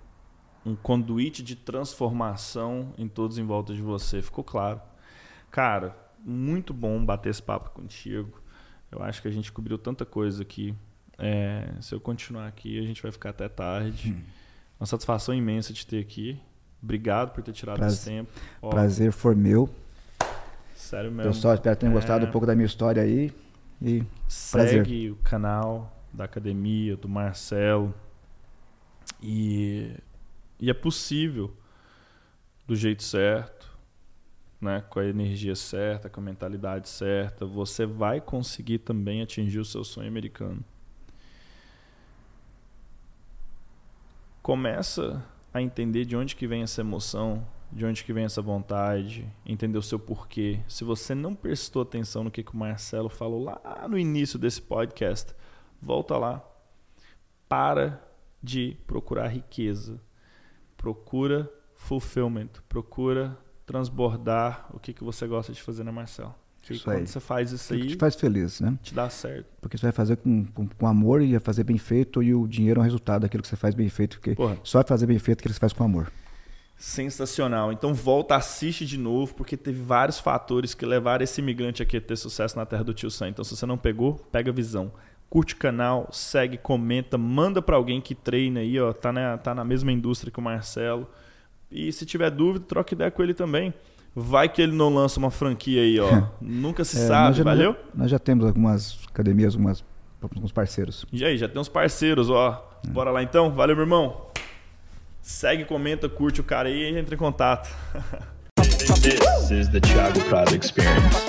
[0.64, 4.20] um conduíte de transformação em todos em volta de você.
[4.22, 4.80] Ficou claro.
[5.50, 8.40] Cara, muito bom bater esse papo contigo.
[8.90, 10.74] Eu acho que a gente cobriu tanta coisa aqui.
[11.18, 14.12] É, se eu continuar aqui, a gente vai ficar até tarde.
[14.12, 14.22] Hum.
[14.78, 16.38] Uma satisfação imensa de ter aqui.
[16.82, 18.30] Obrigado por ter tirado Prazer- esse tempo.
[18.60, 19.68] Ó, Prazer foi meu.
[20.74, 21.32] Sério mesmo.
[21.32, 22.28] Pessoal, espero que tenham gostado É.
[22.28, 23.32] um pouco da minha história aí.
[23.80, 27.94] E Segue o canal da academia, do Marcelo.
[29.22, 29.92] E,
[30.58, 31.54] e é possível,
[32.66, 33.76] do jeito certo,
[34.60, 39.64] né, com a energia certa, com a mentalidade certa, você vai conseguir também atingir o
[39.64, 40.64] seu sonho americano.
[44.42, 49.26] Começa a entender de onde que vem essa emoção, de onde que vem essa vontade,
[49.44, 50.60] entender o seu porquê.
[50.68, 54.62] Se você não prestou atenção no que, que o Marcelo falou lá no início desse
[54.62, 55.34] podcast,
[55.80, 56.42] volta lá.
[57.48, 58.02] Para
[58.42, 60.00] de procurar riqueza.
[60.76, 62.48] Procura fulfillment.
[62.68, 66.34] Procura transbordar o que, que você gosta de fazer, né, Marcelo?
[66.68, 67.06] E Isso quando aí.
[67.06, 68.76] você faz isso que aí, te faz feliz, né?
[68.82, 69.46] te dá certo.
[69.60, 72.46] Porque você vai fazer com, com, com amor e vai fazer bem feito e o
[72.48, 74.58] dinheiro é um resultado daquilo que você faz bem feito, porque Porra.
[74.64, 76.10] só vai fazer bem feito aquilo que você faz com amor.
[76.76, 77.72] Sensacional.
[77.72, 82.00] Então volta, assiste de novo, porque teve vários fatores que levaram esse imigrante aqui a
[82.00, 83.28] ter sucesso na terra do tio Sam.
[83.30, 84.92] Então se você não pegou, pega a visão.
[85.28, 89.54] Curte o canal, segue, comenta, manda pra alguém que treina aí, ó, tá na, tá
[89.54, 91.08] na mesma indústria que o Marcelo.
[91.70, 93.72] E se tiver dúvida, troca ideia com ele também.
[94.14, 96.28] Vai que ele não lança uma franquia aí, ó.
[96.40, 97.76] Nunca se É, sabe, nós já, valeu?
[97.94, 99.84] Nós já temos algumas academias, algumas,
[100.22, 101.04] alguns parceiros.
[101.12, 102.66] E aí, já tem uns parceiros, ó.
[102.88, 103.50] Bora lá então?
[103.50, 104.25] Valeu, meu irmão.
[105.26, 107.68] Segue, comenta, curte o cara aí e entra em contato.
[109.02, 111.26] This is the Thiago Prado Experience.